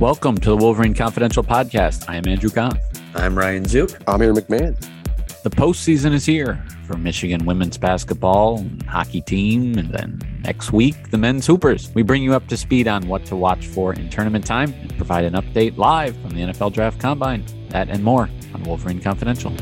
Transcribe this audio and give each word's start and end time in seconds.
Welcome 0.00 0.36
to 0.38 0.50
the 0.50 0.56
Wolverine 0.56 0.94
Confidential 0.94 1.42
Podcast. 1.42 2.08
I 2.08 2.14
am 2.14 2.28
Andrew 2.28 2.50
Kahn. 2.50 2.78
I'm 3.16 3.36
Ryan 3.36 3.64
Zuke. 3.64 4.00
I'm 4.06 4.22
Aaron 4.22 4.36
McMann. 4.36 4.76
The 5.42 5.50
postseason 5.50 6.12
is 6.12 6.24
here 6.24 6.64
for 6.86 6.96
Michigan 6.96 7.44
women's 7.44 7.76
basketball 7.78 8.58
and 8.58 8.80
hockey 8.84 9.22
team, 9.22 9.76
and 9.76 9.90
then 9.90 10.20
next 10.44 10.72
week, 10.72 11.10
the 11.10 11.18
men's 11.18 11.48
Hoopers. 11.48 11.92
We 11.96 12.02
bring 12.02 12.22
you 12.22 12.32
up 12.32 12.46
to 12.46 12.56
speed 12.56 12.86
on 12.86 13.08
what 13.08 13.26
to 13.26 13.34
watch 13.34 13.66
for 13.66 13.92
in 13.92 14.08
tournament 14.08 14.46
time 14.46 14.72
and 14.72 14.96
provide 14.96 15.24
an 15.24 15.32
update 15.32 15.78
live 15.78 16.16
from 16.18 16.30
the 16.30 16.42
NFL 16.42 16.74
Draft 16.74 17.00
Combine. 17.00 17.44
That 17.70 17.88
and 17.88 18.04
more 18.04 18.30
on 18.54 18.62
Wolverine 18.62 19.00
Confidential. 19.00 19.52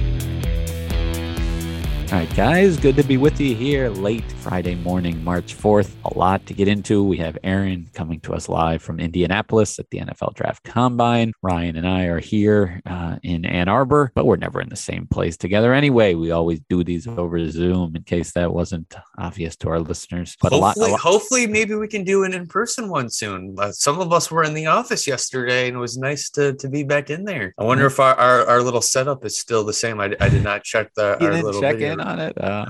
All 2.12 2.18
right, 2.20 2.36
guys, 2.36 2.76
good 2.76 2.94
to 2.96 3.02
be 3.02 3.16
with 3.16 3.40
you 3.40 3.52
here 3.56 3.88
late 3.88 4.30
Friday 4.30 4.76
morning, 4.76 5.24
March 5.24 5.56
4th. 5.56 5.90
A 6.04 6.16
lot 6.16 6.46
to 6.46 6.54
get 6.54 6.68
into. 6.68 7.02
We 7.02 7.16
have 7.16 7.36
Aaron 7.42 7.90
coming 7.94 8.20
to 8.20 8.32
us 8.32 8.48
live 8.48 8.80
from 8.80 9.00
Indianapolis 9.00 9.80
at 9.80 9.90
the 9.90 9.98
NFL 9.98 10.34
Draft 10.34 10.62
Combine. 10.62 11.32
Ryan 11.42 11.74
and 11.74 11.88
I 11.88 12.04
are 12.04 12.20
here 12.20 12.80
uh, 12.86 13.16
in 13.24 13.44
Ann 13.44 13.68
Arbor, 13.68 14.12
but 14.14 14.24
we're 14.24 14.36
never 14.36 14.60
in 14.60 14.68
the 14.68 14.76
same 14.76 15.08
place 15.08 15.36
together 15.36 15.74
anyway. 15.74 16.14
We 16.14 16.30
always 16.30 16.60
do 16.70 16.84
these 16.84 17.08
over 17.08 17.44
Zoom 17.50 17.96
in 17.96 18.04
case 18.04 18.30
that 18.32 18.54
wasn't 18.54 18.94
obvious 19.18 19.56
to 19.56 19.68
our 19.68 19.80
listeners. 19.80 20.36
But 20.40 20.52
hopefully, 20.52 20.60
a 20.60 20.62
lot, 20.62 20.88
a 20.90 20.92
lot- 20.92 21.00
hopefully 21.00 21.48
maybe 21.48 21.74
we 21.74 21.88
can 21.88 22.04
do 22.04 22.22
an 22.22 22.34
in 22.34 22.46
person 22.46 22.88
one 22.88 23.10
soon. 23.10 23.56
Uh, 23.58 23.72
some 23.72 23.98
of 24.00 24.12
us 24.12 24.30
were 24.30 24.44
in 24.44 24.54
the 24.54 24.66
office 24.66 25.08
yesterday 25.08 25.66
and 25.66 25.76
it 25.76 25.80
was 25.80 25.98
nice 25.98 26.30
to, 26.30 26.54
to 26.54 26.68
be 26.68 26.84
back 26.84 27.10
in 27.10 27.24
there. 27.24 27.52
I 27.58 27.64
wonder 27.64 27.84
if 27.86 27.98
our, 27.98 28.14
our, 28.14 28.46
our 28.46 28.62
little 28.62 28.80
setup 28.80 29.24
is 29.24 29.36
still 29.40 29.64
the 29.64 29.72
same. 29.72 29.98
I, 30.00 30.14
I 30.20 30.28
did 30.28 30.44
not 30.44 30.62
check 30.62 30.94
the 30.94 31.20
our 31.20 31.42
little 31.42 31.60
check 31.60 31.74
video. 31.74 31.94
in 31.94 31.95
on 32.00 32.18
it. 32.20 32.36
Uh, 32.42 32.66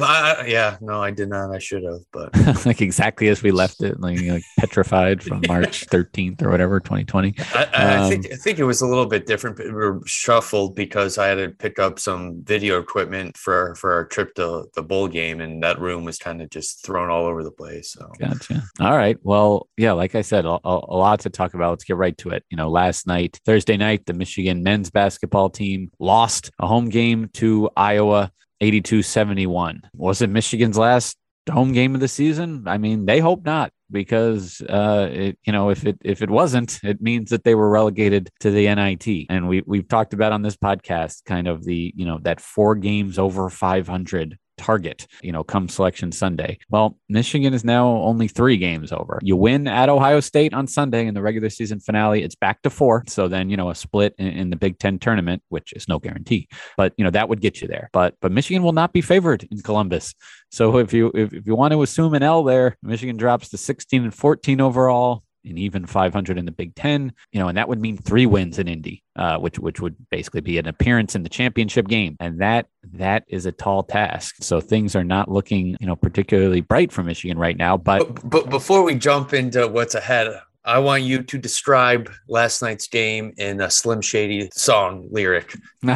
I, 0.00 0.36
I, 0.40 0.46
yeah, 0.46 0.76
no, 0.80 1.02
I 1.02 1.10
did 1.10 1.28
not. 1.28 1.54
I 1.54 1.58
should 1.58 1.82
have, 1.84 2.00
but 2.12 2.34
like 2.66 2.80
exactly 2.82 3.28
as 3.28 3.42
we 3.42 3.50
left 3.50 3.82
it, 3.82 4.00
like, 4.00 4.20
like 4.22 4.42
petrified 4.58 5.22
from 5.22 5.42
March 5.48 5.86
13th 5.90 6.42
or 6.42 6.50
whatever, 6.50 6.80
2020. 6.80 7.34
I, 7.54 7.68
I 7.74 7.96
Um, 7.96 8.10
think 8.10 8.32
I 8.32 8.36
think 8.36 8.58
it 8.58 8.64
was 8.64 8.80
a 8.82 8.86
little 8.86 9.06
bit 9.06 9.26
different. 9.26 9.58
We 9.58 9.70
were 9.70 10.00
shuffled 10.06 10.74
because 10.74 11.18
I 11.18 11.28
had 11.28 11.34
to 11.36 11.48
pick 11.50 11.78
up 11.78 11.98
some 11.98 12.42
video 12.44 12.78
equipment 12.80 13.36
for 13.36 13.74
for 13.76 13.92
our 13.92 14.04
trip 14.04 14.34
to 14.36 14.66
the 14.74 14.82
bowl 14.82 15.08
game, 15.08 15.40
and 15.40 15.62
that 15.62 15.80
room 15.80 16.04
was 16.04 16.18
kind 16.18 16.42
of 16.42 16.50
just 16.50 16.84
thrown 16.84 17.10
all 17.10 17.26
over 17.26 17.42
the 17.42 17.50
place. 17.50 17.92
So 17.92 18.10
Gotcha. 18.18 18.62
All 18.80 18.96
right. 18.96 19.18
Well, 19.22 19.68
yeah, 19.76 19.92
like 19.92 20.14
I 20.14 20.22
said, 20.22 20.44
a, 20.44 20.58
a, 20.64 20.80
a 20.88 20.96
lot 20.96 21.20
to 21.20 21.30
talk 21.30 21.54
about. 21.54 21.70
Let's 21.70 21.84
get 21.84 21.96
right 21.96 22.16
to 22.18 22.30
it. 22.30 22.44
You 22.50 22.56
know, 22.56 22.70
last 22.70 23.06
night, 23.06 23.40
Thursday 23.44 23.76
night, 23.76 24.06
the 24.06 24.12
Michigan 24.14 24.62
men's 24.62 24.90
basketball 24.90 25.50
team 25.50 25.90
lost 25.98 26.50
a 26.58 26.66
home 26.66 26.88
game 26.88 27.28
to 27.34 27.70
Iowa 27.76 28.30
82 28.60 29.02
71. 29.02 29.82
Was 29.94 30.22
it 30.22 30.30
Michigan's 30.30 30.78
last 30.78 31.16
home 31.50 31.72
game 31.72 31.94
of 31.94 32.00
the 32.00 32.08
season? 32.08 32.64
I 32.66 32.78
mean, 32.78 33.06
they 33.06 33.20
hope 33.20 33.44
not 33.44 33.72
because 33.90 34.60
uh 34.68 35.08
it, 35.10 35.38
you 35.44 35.52
know 35.52 35.70
if 35.70 35.86
it 35.86 35.96
if 36.02 36.22
it 36.22 36.30
wasn't 36.30 36.80
it 36.82 37.00
means 37.00 37.30
that 37.30 37.44
they 37.44 37.54
were 37.54 37.70
relegated 37.70 38.28
to 38.40 38.50
the 38.50 38.74
NIT 38.74 39.26
and 39.28 39.48
we 39.48 39.62
we've 39.66 39.88
talked 39.88 40.12
about 40.12 40.32
on 40.32 40.42
this 40.42 40.56
podcast 40.56 41.24
kind 41.24 41.46
of 41.46 41.64
the 41.64 41.92
you 41.96 42.04
know 42.04 42.18
that 42.22 42.40
four 42.40 42.74
games 42.74 43.18
over 43.18 43.48
500 43.48 44.36
target, 44.56 45.06
you 45.22 45.32
know, 45.32 45.44
come 45.44 45.68
selection 45.68 46.12
Sunday. 46.12 46.58
Well, 46.70 46.98
Michigan 47.08 47.54
is 47.54 47.64
now 47.64 47.88
only 47.88 48.28
three 48.28 48.56
games 48.56 48.92
over. 48.92 49.18
You 49.22 49.36
win 49.36 49.66
at 49.66 49.88
Ohio 49.88 50.20
State 50.20 50.54
on 50.54 50.66
Sunday 50.66 51.06
in 51.06 51.14
the 51.14 51.22
regular 51.22 51.50
season 51.50 51.80
finale. 51.80 52.22
It's 52.22 52.34
back 52.34 52.62
to 52.62 52.70
four. 52.70 53.04
So 53.08 53.28
then, 53.28 53.50
you 53.50 53.56
know, 53.56 53.70
a 53.70 53.74
split 53.74 54.14
in, 54.18 54.28
in 54.28 54.50
the 54.50 54.56
Big 54.56 54.78
Ten 54.78 54.98
tournament, 54.98 55.42
which 55.48 55.72
is 55.72 55.88
no 55.88 55.98
guarantee, 55.98 56.48
but 56.76 56.92
you 56.96 57.04
know, 57.04 57.10
that 57.10 57.28
would 57.28 57.40
get 57.40 57.60
you 57.60 57.68
there. 57.68 57.90
But 57.92 58.14
but 58.20 58.32
Michigan 58.32 58.62
will 58.62 58.72
not 58.72 58.92
be 58.92 59.00
favored 59.00 59.46
in 59.50 59.60
Columbus. 59.62 60.14
So 60.50 60.78
if 60.78 60.92
you 60.92 61.10
if, 61.14 61.32
if 61.32 61.46
you 61.46 61.54
want 61.54 61.72
to 61.72 61.82
assume 61.82 62.14
an 62.14 62.22
L 62.22 62.44
there, 62.44 62.76
Michigan 62.82 63.16
drops 63.16 63.48
to 63.50 63.58
16 63.58 64.04
and 64.04 64.14
14 64.14 64.60
overall 64.60 65.22
and 65.46 65.58
even 65.58 65.86
500 65.86 66.38
in 66.38 66.44
the 66.44 66.52
Big 66.52 66.74
Ten, 66.74 67.12
you 67.32 67.40
know, 67.40 67.48
and 67.48 67.56
that 67.56 67.68
would 67.68 67.80
mean 67.80 67.96
three 67.96 68.26
wins 68.26 68.58
in 68.58 68.68
Indy, 68.68 69.02
uh, 69.16 69.38
which 69.38 69.58
which 69.58 69.80
would 69.80 69.96
basically 70.10 70.40
be 70.40 70.58
an 70.58 70.66
appearance 70.66 71.14
in 71.14 71.22
the 71.22 71.28
championship 71.28 71.88
game, 71.88 72.16
and 72.20 72.40
that 72.40 72.66
that 72.94 73.24
is 73.28 73.46
a 73.46 73.52
tall 73.52 73.82
task. 73.82 74.36
So 74.40 74.60
things 74.60 74.94
are 74.96 75.04
not 75.04 75.30
looking, 75.30 75.76
you 75.80 75.86
know, 75.86 75.96
particularly 75.96 76.60
bright 76.60 76.92
for 76.92 77.02
Michigan 77.02 77.38
right 77.38 77.56
now. 77.56 77.76
But 77.76 78.14
but, 78.14 78.30
but 78.30 78.50
before 78.50 78.82
we 78.82 78.94
jump 78.94 79.32
into 79.32 79.66
what's 79.68 79.94
ahead, 79.94 80.40
I 80.64 80.80
want 80.80 81.04
you 81.04 81.22
to 81.22 81.38
describe 81.38 82.10
last 82.28 82.60
night's 82.60 82.88
game 82.88 83.32
in 83.36 83.60
a 83.60 83.70
Slim 83.70 84.00
Shady 84.00 84.50
song 84.52 85.08
lyric. 85.10 85.54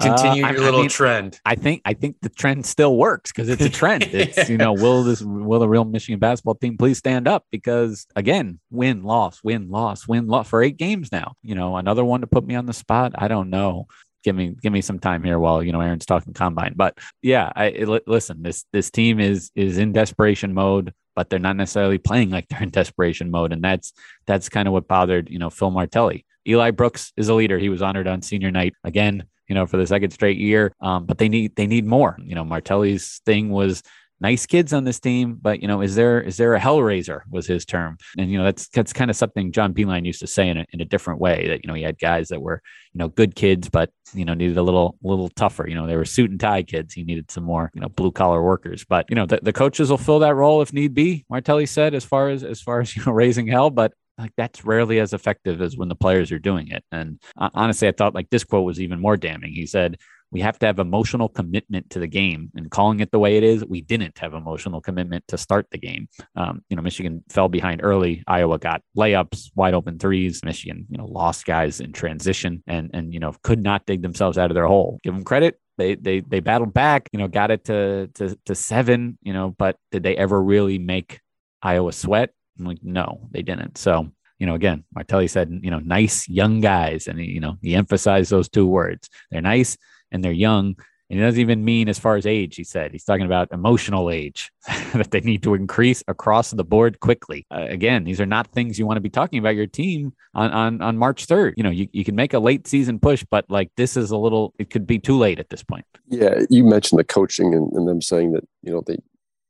Continue 0.00 0.44
Uh, 0.44 0.48
I- 0.48 0.50
your 0.52 0.60
I 0.60 0.64
little 0.64 0.80
mean, 0.80 0.88
trend. 0.90 1.40
I 1.44 1.54
think 1.54 1.82
I 1.84 1.94
think 1.94 2.16
the 2.22 2.28
trend 2.28 2.66
still 2.66 2.96
works 2.96 3.30
because 3.32 3.48
it's 3.48 3.62
a 3.62 3.68
trend. 3.68 4.04
It's 4.12 4.48
you 4.48 4.56
know, 4.58 4.72
will 4.72 5.02
this 5.04 5.22
will 5.22 5.60
the 5.60 5.68
real 5.68 5.84
Michigan 5.84 6.18
basketball 6.18 6.54
team 6.56 6.76
please 6.76 6.98
stand 6.98 7.28
up? 7.28 7.44
Because 7.50 8.06
again, 8.16 8.60
win, 8.70 9.02
loss, 9.02 9.40
win, 9.44 9.70
loss, 9.70 10.08
win, 10.08 10.26
loss 10.26 10.48
for 10.48 10.62
eight 10.62 10.76
games 10.76 11.12
now. 11.12 11.34
You 11.42 11.54
know, 11.54 11.76
another 11.76 12.04
one 12.04 12.20
to 12.22 12.26
put 12.26 12.46
me 12.46 12.54
on 12.54 12.66
the 12.66 12.72
spot. 12.72 13.12
I 13.16 13.28
don't 13.28 13.50
know. 13.50 13.86
Give 14.22 14.36
me 14.36 14.54
give 14.62 14.72
me 14.72 14.82
some 14.82 14.98
time 14.98 15.22
here 15.24 15.38
while 15.38 15.62
you 15.62 15.72
know 15.72 15.80
Aaron's 15.80 16.04
talking 16.06 16.34
combine. 16.34 16.74
But 16.76 16.98
yeah, 17.22 17.50
I 17.56 17.70
li- 17.70 18.00
listen. 18.06 18.42
This 18.42 18.64
this 18.72 18.90
team 18.90 19.18
is 19.20 19.50
is 19.54 19.78
in 19.78 19.92
desperation 19.92 20.52
mode, 20.52 20.92
but 21.16 21.30
they're 21.30 21.38
not 21.38 21.56
necessarily 21.56 21.96
playing 21.96 22.28
like 22.28 22.46
they're 22.48 22.62
in 22.62 22.68
desperation 22.70 23.30
mode, 23.30 23.52
and 23.52 23.64
that's 23.64 23.94
that's 24.26 24.50
kind 24.50 24.68
of 24.68 24.74
what 24.74 24.86
bothered 24.88 25.30
you 25.30 25.38
know 25.38 25.48
Phil 25.48 25.70
Martelli. 25.70 26.26
Eli 26.46 26.70
Brooks 26.70 27.12
is 27.16 27.28
a 27.30 27.34
leader. 27.34 27.58
He 27.58 27.70
was 27.70 27.80
honored 27.80 28.06
on 28.06 28.20
senior 28.20 28.50
night 28.50 28.74
again 28.84 29.24
you 29.50 29.54
know, 29.54 29.66
for 29.66 29.76
the 29.76 29.86
second 29.86 30.12
straight 30.12 30.38
year. 30.38 30.72
Um, 30.80 31.04
but 31.04 31.18
they 31.18 31.28
need 31.28 31.56
they 31.56 31.66
need 31.66 31.84
more. 31.84 32.16
You 32.22 32.36
know, 32.36 32.44
Martelli's 32.44 33.20
thing 33.26 33.50
was 33.50 33.82
nice 34.20 34.46
kids 34.46 34.72
on 34.72 34.84
this 34.84 35.00
team, 35.00 35.38
but 35.42 35.60
you 35.60 35.66
know, 35.66 35.80
is 35.80 35.96
there 35.96 36.20
is 36.20 36.36
there 36.36 36.54
a 36.54 36.60
hellraiser 36.60 37.22
was 37.28 37.48
his 37.48 37.64
term, 37.64 37.98
and 38.16 38.30
you 38.30 38.38
know 38.38 38.44
that's 38.44 38.68
that's 38.68 38.92
kind 38.92 39.10
of 39.10 39.16
something 39.16 39.50
John 39.50 39.74
Beilein 39.74 40.06
used 40.06 40.20
to 40.20 40.28
say 40.28 40.48
in 40.48 40.56
a, 40.56 40.66
in 40.72 40.80
a 40.80 40.84
different 40.84 41.20
way 41.20 41.48
that 41.48 41.64
you 41.64 41.68
know 41.68 41.74
he 41.74 41.82
had 41.82 41.98
guys 41.98 42.28
that 42.28 42.40
were 42.40 42.62
you 42.92 42.98
know 42.98 43.08
good 43.08 43.34
kids, 43.34 43.68
but 43.68 43.90
you 44.14 44.24
know 44.24 44.34
needed 44.34 44.56
a 44.56 44.62
little 44.62 44.96
little 45.02 45.30
tougher. 45.30 45.66
You 45.68 45.74
know, 45.74 45.88
they 45.88 45.96
were 45.96 46.04
suit 46.04 46.30
and 46.30 46.38
tie 46.38 46.62
kids. 46.62 46.94
He 46.94 47.02
needed 47.02 47.28
some 47.28 47.44
more 47.44 47.72
you 47.74 47.80
know 47.80 47.88
blue 47.88 48.12
collar 48.12 48.40
workers, 48.40 48.84
but 48.88 49.06
you 49.10 49.16
know 49.16 49.26
the, 49.26 49.40
the 49.42 49.52
coaches 49.52 49.90
will 49.90 49.98
fill 49.98 50.20
that 50.20 50.36
role 50.36 50.62
if 50.62 50.72
need 50.72 50.94
be. 50.94 51.24
Martelli 51.28 51.66
said 51.66 51.92
as 51.92 52.04
far 52.04 52.28
as 52.28 52.44
as 52.44 52.60
far 52.60 52.80
as 52.80 52.94
you 52.96 53.04
know 53.04 53.12
raising 53.12 53.48
hell, 53.48 53.70
but 53.70 53.92
like 54.20 54.32
that's 54.36 54.64
rarely 54.64 55.00
as 55.00 55.12
effective 55.12 55.60
as 55.60 55.76
when 55.76 55.88
the 55.88 55.94
players 55.94 56.30
are 56.32 56.38
doing 56.38 56.68
it. 56.68 56.84
And 56.92 57.20
uh, 57.36 57.50
honestly, 57.54 57.88
I 57.88 57.92
thought 57.92 58.14
like 58.14 58.30
this 58.30 58.44
quote 58.44 58.64
was 58.64 58.80
even 58.80 59.00
more 59.00 59.16
damning. 59.16 59.52
He 59.52 59.66
said, 59.66 59.96
we 60.32 60.40
have 60.42 60.58
to 60.60 60.66
have 60.66 60.78
emotional 60.78 61.28
commitment 61.28 61.90
to 61.90 61.98
the 61.98 62.06
game 62.06 62.52
and 62.54 62.70
calling 62.70 63.00
it 63.00 63.10
the 63.10 63.18
way 63.18 63.36
it 63.36 63.42
is. 63.42 63.64
We 63.64 63.80
didn't 63.80 64.18
have 64.18 64.32
emotional 64.32 64.80
commitment 64.80 65.24
to 65.28 65.38
start 65.38 65.66
the 65.72 65.78
game. 65.78 66.08
Um, 66.36 66.62
you 66.68 66.76
know, 66.76 66.82
Michigan 66.82 67.24
fell 67.28 67.48
behind 67.48 67.80
early. 67.82 68.22
Iowa 68.28 68.58
got 68.58 68.82
layups, 68.96 69.50
wide 69.56 69.74
open 69.74 69.98
threes. 69.98 70.44
Michigan, 70.44 70.86
you 70.88 70.98
know, 70.98 71.06
lost 71.06 71.46
guys 71.46 71.80
in 71.80 71.92
transition 71.92 72.62
and, 72.68 72.90
and, 72.94 73.12
you 73.12 73.18
know, 73.18 73.34
could 73.42 73.60
not 73.60 73.86
dig 73.86 74.02
themselves 74.02 74.38
out 74.38 74.52
of 74.52 74.54
their 74.54 74.66
hole. 74.66 75.00
Give 75.02 75.14
them 75.14 75.24
credit. 75.24 75.58
They, 75.78 75.96
they, 75.96 76.20
they 76.20 76.38
battled 76.40 76.74
back, 76.74 77.08
you 77.12 77.18
know, 77.18 77.26
got 77.26 77.50
it 77.50 77.64
to, 77.64 78.06
to, 78.14 78.38
to 78.44 78.54
seven, 78.54 79.18
you 79.22 79.32
know, 79.32 79.54
but 79.58 79.76
did 79.90 80.04
they 80.04 80.16
ever 80.16 80.40
really 80.40 80.78
make 80.78 81.20
Iowa 81.60 81.92
sweat? 81.92 82.30
I'm 82.60 82.66
like, 82.66 82.82
no, 82.82 83.28
they 83.30 83.42
didn't. 83.42 83.78
So, 83.78 84.10
you 84.38 84.46
know, 84.46 84.54
again, 84.54 84.84
Martelli 84.94 85.28
said, 85.28 85.50
you 85.62 85.70
know, 85.70 85.80
nice 85.80 86.28
young 86.28 86.60
guys. 86.60 87.08
And, 87.08 87.18
you 87.18 87.40
know, 87.40 87.56
he 87.62 87.74
emphasized 87.74 88.30
those 88.30 88.48
two 88.48 88.66
words. 88.66 89.08
They're 89.30 89.42
nice 89.42 89.76
and 90.12 90.22
they're 90.22 90.32
young. 90.32 90.76
And 91.08 91.18
he 91.18 91.24
doesn't 91.24 91.40
even 91.40 91.64
mean 91.64 91.88
as 91.88 91.98
far 91.98 92.16
as 92.16 92.24
age, 92.24 92.54
he 92.54 92.62
said. 92.62 92.92
He's 92.92 93.02
talking 93.02 93.26
about 93.26 93.50
emotional 93.50 94.10
age 94.10 94.52
that 94.94 95.10
they 95.10 95.20
need 95.20 95.42
to 95.42 95.54
increase 95.54 96.04
across 96.06 96.52
the 96.52 96.62
board 96.62 97.00
quickly. 97.00 97.46
Uh, 97.50 97.66
again, 97.68 98.04
these 98.04 98.20
are 98.20 98.26
not 98.26 98.46
things 98.52 98.78
you 98.78 98.86
want 98.86 98.96
to 98.96 99.02
be 99.02 99.10
talking 99.10 99.40
about 99.40 99.56
your 99.56 99.66
team 99.66 100.12
on, 100.34 100.52
on, 100.52 100.80
on 100.80 100.96
March 100.96 101.26
3rd. 101.26 101.54
You 101.56 101.64
know, 101.64 101.70
you, 101.70 101.88
you 101.90 102.04
can 102.04 102.14
make 102.14 102.32
a 102.32 102.38
late 102.38 102.68
season 102.68 103.00
push, 103.00 103.24
but 103.28 103.44
like 103.48 103.72
this 103.76 103.96
is 103.96 104.12
a 104.12 104.16
little, 104.16 104.54
it 104.58 104.70
could 104.70 104.86
be 104.86 105.00
too 105.00 105.18
late 105.18 105.40
at 105.40 105.50
this 105.50 105.64
point. 105.64 105.84
Yeah. 106.08 106.42
You 106.48 106.62
mentioned 106.62 107.00
the 107.00 107.04
coaching 107.04 107.54
and, 107.54 107.72
and 107.72 107.88
them 107.88 108.00
saying 108.00 108.30
that, 108.32 108.44
you 108.62 108.72
know, 108.72 108.82
they, 108.86 108.98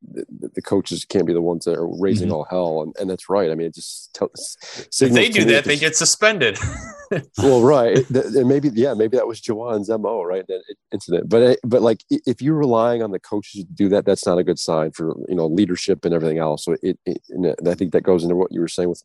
the, 0.03 0.51
the, 0.55 0.63
coaches 0.63 1.05
can't 1.05 1.27
be 1.27 1.33
the 1.33 1.43
ones 1.43 1.65
that 1.65 1.77
are 1.77 1.87
raising 1.87 2.29
mm-hmm. 2.29 2.37
all 2.37 2.45
hell, 2.45 2.83
and, 2.83 2.95
and 2.99 3.11
that's 3.11 3.29
right. 3.29 3.51
I 3.51 3.55
mean, 3.55 3.67
it 3.67 3.75
just 3.75 4.13
tells. 4.15 4.57
If 5.01 5.13
they 5.13 5.29
do 5.29 5.45
that, 5.47 5.65
they 5.65 5.77
get 5.77 5.97
suspended. 5.97 6.59
well, 7.39 7.63
right, 7.63 8.09
and 8.11 8.49
maybe 8.49 8.71
yeah, 8.73 8.95
maybe 8.95 9.17
that 9.17 9.27
was 9.27 9.41
Juwan's 9.41 9.89
mo, 9.89 10.23
right? 10.23 10.47
That 10.47 10.63
incident, 10.93 11.29
but 11.29 11.59
but 11.65 11.83
like 11.83 12.05
if 12.11 12.41
you're 12.41 12.55
relying 12.55 13.03
on 13.03 13.11
the 13.11 13.19
coaches 13.19 13.65
to 13.65 13.73
do 13.73 13.89
that, 13.89 14.05
that's 14.05 14.27
not 14.27 14.39
a 14.39 14.45
good 14.45 14.59
sign 14.59 14.93
for 14.93 15.17
you 15.29 15.35
know 15.35 15.47
leadership 15.47 16.05
and 16.05 16.15
everything 16.15 16.39
else. 16.39 16.65
So 16.65 16.77
it, 16.83 16.99
it 17.07 17.21
and 17.31 17.55
I 17.69 17.75
think 17.75 17.93
that 17.93 18.03
goes 18.03 18.23
into 18.23 18.37
what 18.37 18.53
you 18.53 18.61
were 18.61 18.69
saying 18.69 18.89
with 18.89 19.03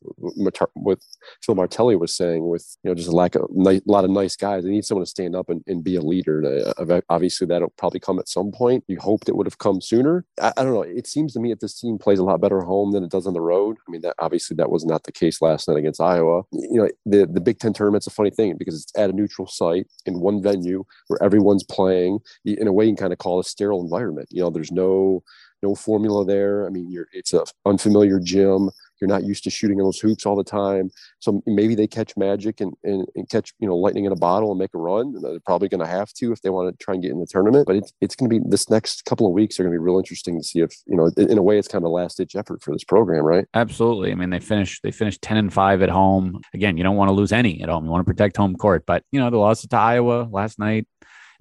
with 0.76 1.02
Phil 1.44 1.56
Martelli 1.56 1.96
was 1.96 2.16
saying 2.16 2.48
with 2.48 2.78
you 2.84 2.92
know 2.92 2.96
just 2.96 3.10
a 3.10 3.12
lack 3.12 3.36
of 3.36 3.44
a 3.44 3.82
lot 3.86 4.04
of 4.04 4.12
nice 4.12 4.36
guys. 4.36 4.64
They 4.64 4.70
need 4.70 4.86
someone 4.86 5.06
to 5.06 5.10
stand 5.10 5.36
up 5.36 5.50
and, 5.50 5.64
and 5.68 5.84
be 5.84 5.96
a 5.96 6.02
leader. 6.02 6.44
Uh, 6.78 7.02
obviously, 7.10 7.48
that'll 7.48 7.74
probably 7.78 8.00
come 8.00 8.20
at 8.20 8.30
some 8.30 8.52
point. 8.52 8.84
You 8.88 9.00
hoped 9.00 9.30
it 9.30 9.36
would 9.36 9.48
have 9.48 9.58
come 9.58 9.82
sooner. 9.82 10.26
I, 10.40 10.54
I 10.58 10.64
don't 10.64 10.74
know. 10.74 10.84
It 10.84 11.08
seems 11.08 11.34
to 11.34 11.40
me 11.40 11.52
if 11.52 11.60
this 11.60 11.80
team 11.80 11.98
plays 11.98 12.20
a 12.20 12.24
lot 12.24 12.40
better 12.40 12.62
home 12.62 12.92
than 12.92 13.04
it 13.04 13.12
does 13.12 13.26
on 13.26 13.34
the 13.34 13.42
road. 13.42 13.78
I 13.88 13.92
mean, 13.92 14.02
that 14.02 14.16
obviously 14.20 14.56
that 14.58 14.70
was 14.70 14.86
not 14.86 15.04
the 15.04 15.12
case 15.12 15.42
last 15.42 15.68
night 15.68 15.78
against 15.78 16.02
Iowa. 16.02 16.44
You 16.52 16.82
know, 16.82 16.90
the 17.06 17.26
the 17.26 17.42
Big 17.42 17.60
Ten 17.60 17.74
tournament 17.74 17.95
tournament's 17.96 18.08
a 18.08 18.12
funny 18.12 18.32
thing 18.32 18.56
because 18.58 18.82
it's 18.82 18.92
at 18.98 19.10
a 19.10 19.14
neutral 19.14 19.48
site 19.48 19.88
in 20.06 20.20
one 20.20 20.42
venue 20.42 20.84
where 21.08 21.22
everyone's 21.24 21.64
playing. 21.64 22.20
In 22.46 22.68
a 22.68 22.74
way, 22.74 22.86
you 22.86 22.92
can 22.92 22.98
kind 22.98 23.14
of 23.14 23.20
call 23.20 23.40
it 23.40 23.46
a 23.46 23.50
sterile 23.50 23.82
environment. 23.82 24.28
You 24.32 24.44
know, 24.44 24.50
there's 24.50 24.72
no 24.72 25.24
no 25.64 25.74
formula 25.74 26.26
there. 26.26 26.68
I 26.68 26.70
mean, 26.70 26.92
you're 26.92 27.08
it's 27.14 27.34
a 27.34 27.44
unfamiliar 27.66 28.20
gym. 28.20 28.70
You're 29.02 29.08
not 29.08 29.24
used 29.24 29.44
to 29.46 29.50
shooting 29.50 29.80
in 29.80 29.86
those 29.86 30.00
hoops 30.00 30.26
all 30.26 30.36
the 30.36 30.44
time. 30.44 30.90
So 31.20 31.42
maybe 31.46 31.76
they 31.76 31.88
catch 31.88 32.16
magic 32.18 32.62
and, 32.62 32.74
and, 32.84 33.08
and 33.16 33.30
catch, 33.30 33.54
you 33.60 33.68
know, 33.68 33.76
lightning 33.76 34.06
in 34.06 34.12
a 34.12 34.16
bottle 34.16 34.52
and 34.52 34.60
make 34.60 34.74
a 34.74 34.78
run. 34.78 35.14
They're 35.22 35.40
probably 35.46 35.70
going 35.70 35.82
to 35.82 35.88
have 35.88 36.14
to 36.14 36.32
if 36.32 36.42
they 36.42 36.50
want 36.50 36.72
to 36.72 36.84
try 36.84 36.94
and 36.94 37.04
get 37.04 37.12
in 37.12 37.20
the 37.20 37.28
tournament. 37.28 37.68
But 37.68 37.78
it's, 37.78 37.94
it's 38.02 38.16
going 38.16 38.30
to 38.30 38.40
be 38.40 38.46
this 38.50 38.70
next 38.70 39.06
couple 39.06 39.28
of 39.28 39.34
weeks 39.34 39.60
are 39.60 39.64
going 39.64 39.74
to 39.74 39.80
be 39.80 39.84
real 39.84 39.98
interesting 39.98 40.40
to 40.40 40.44
see 40.44 40.60
if, 40.60 40.72
you 40.86 40.96
know, 40.96 41.12
in 41.18 41.38
a 41.38 41.44
way 41.44 41.58
it's 41.58 41.68
kind 41.68 41.84
of 41.84 41.90
a 41.90 41.94
last 41.94 42.18
ditch 42.18 42.36
effort 42.36 42.62
for 42.62 42.74
this 42.74 42.84
program, 42.84 43.24
right? 43.24 43.46
Absolutely. 43.54 44.12
I 44.12 44.16
mean, 44.16 44.30
they 44.30 44.40
finished, 44.40 44.82
they 44.84 44.92
finished 44.92 45.22
10 45.22 45.38
and 45.38 45.54
five 45.54 45.82
at 45.82 45.90
home. 45.90 46.42
Again, 46.54 46.78
you 46.78 46.84
don't 46.84 46.96
want 46.96 47.10
to 47.10 47.14
lose 47.14 47.32
any 47.32 47.62
at 47.62 47.70
home. 47.70 47.86
You 47.86 47.92
want 47.92 48.06
to 48.06 48.12
protect 48.12 48.38
home 48.38 48.56
court, 48.56 48.86
but 48.86 49.04
you 49.12 49.20
know, 49.20 49.30
the 49.30 49.38
loss 49.38 49.66
to 49.66 49.78
Iowa 49.78 50.28
last 50.32 50.60
night, 50.60 50.88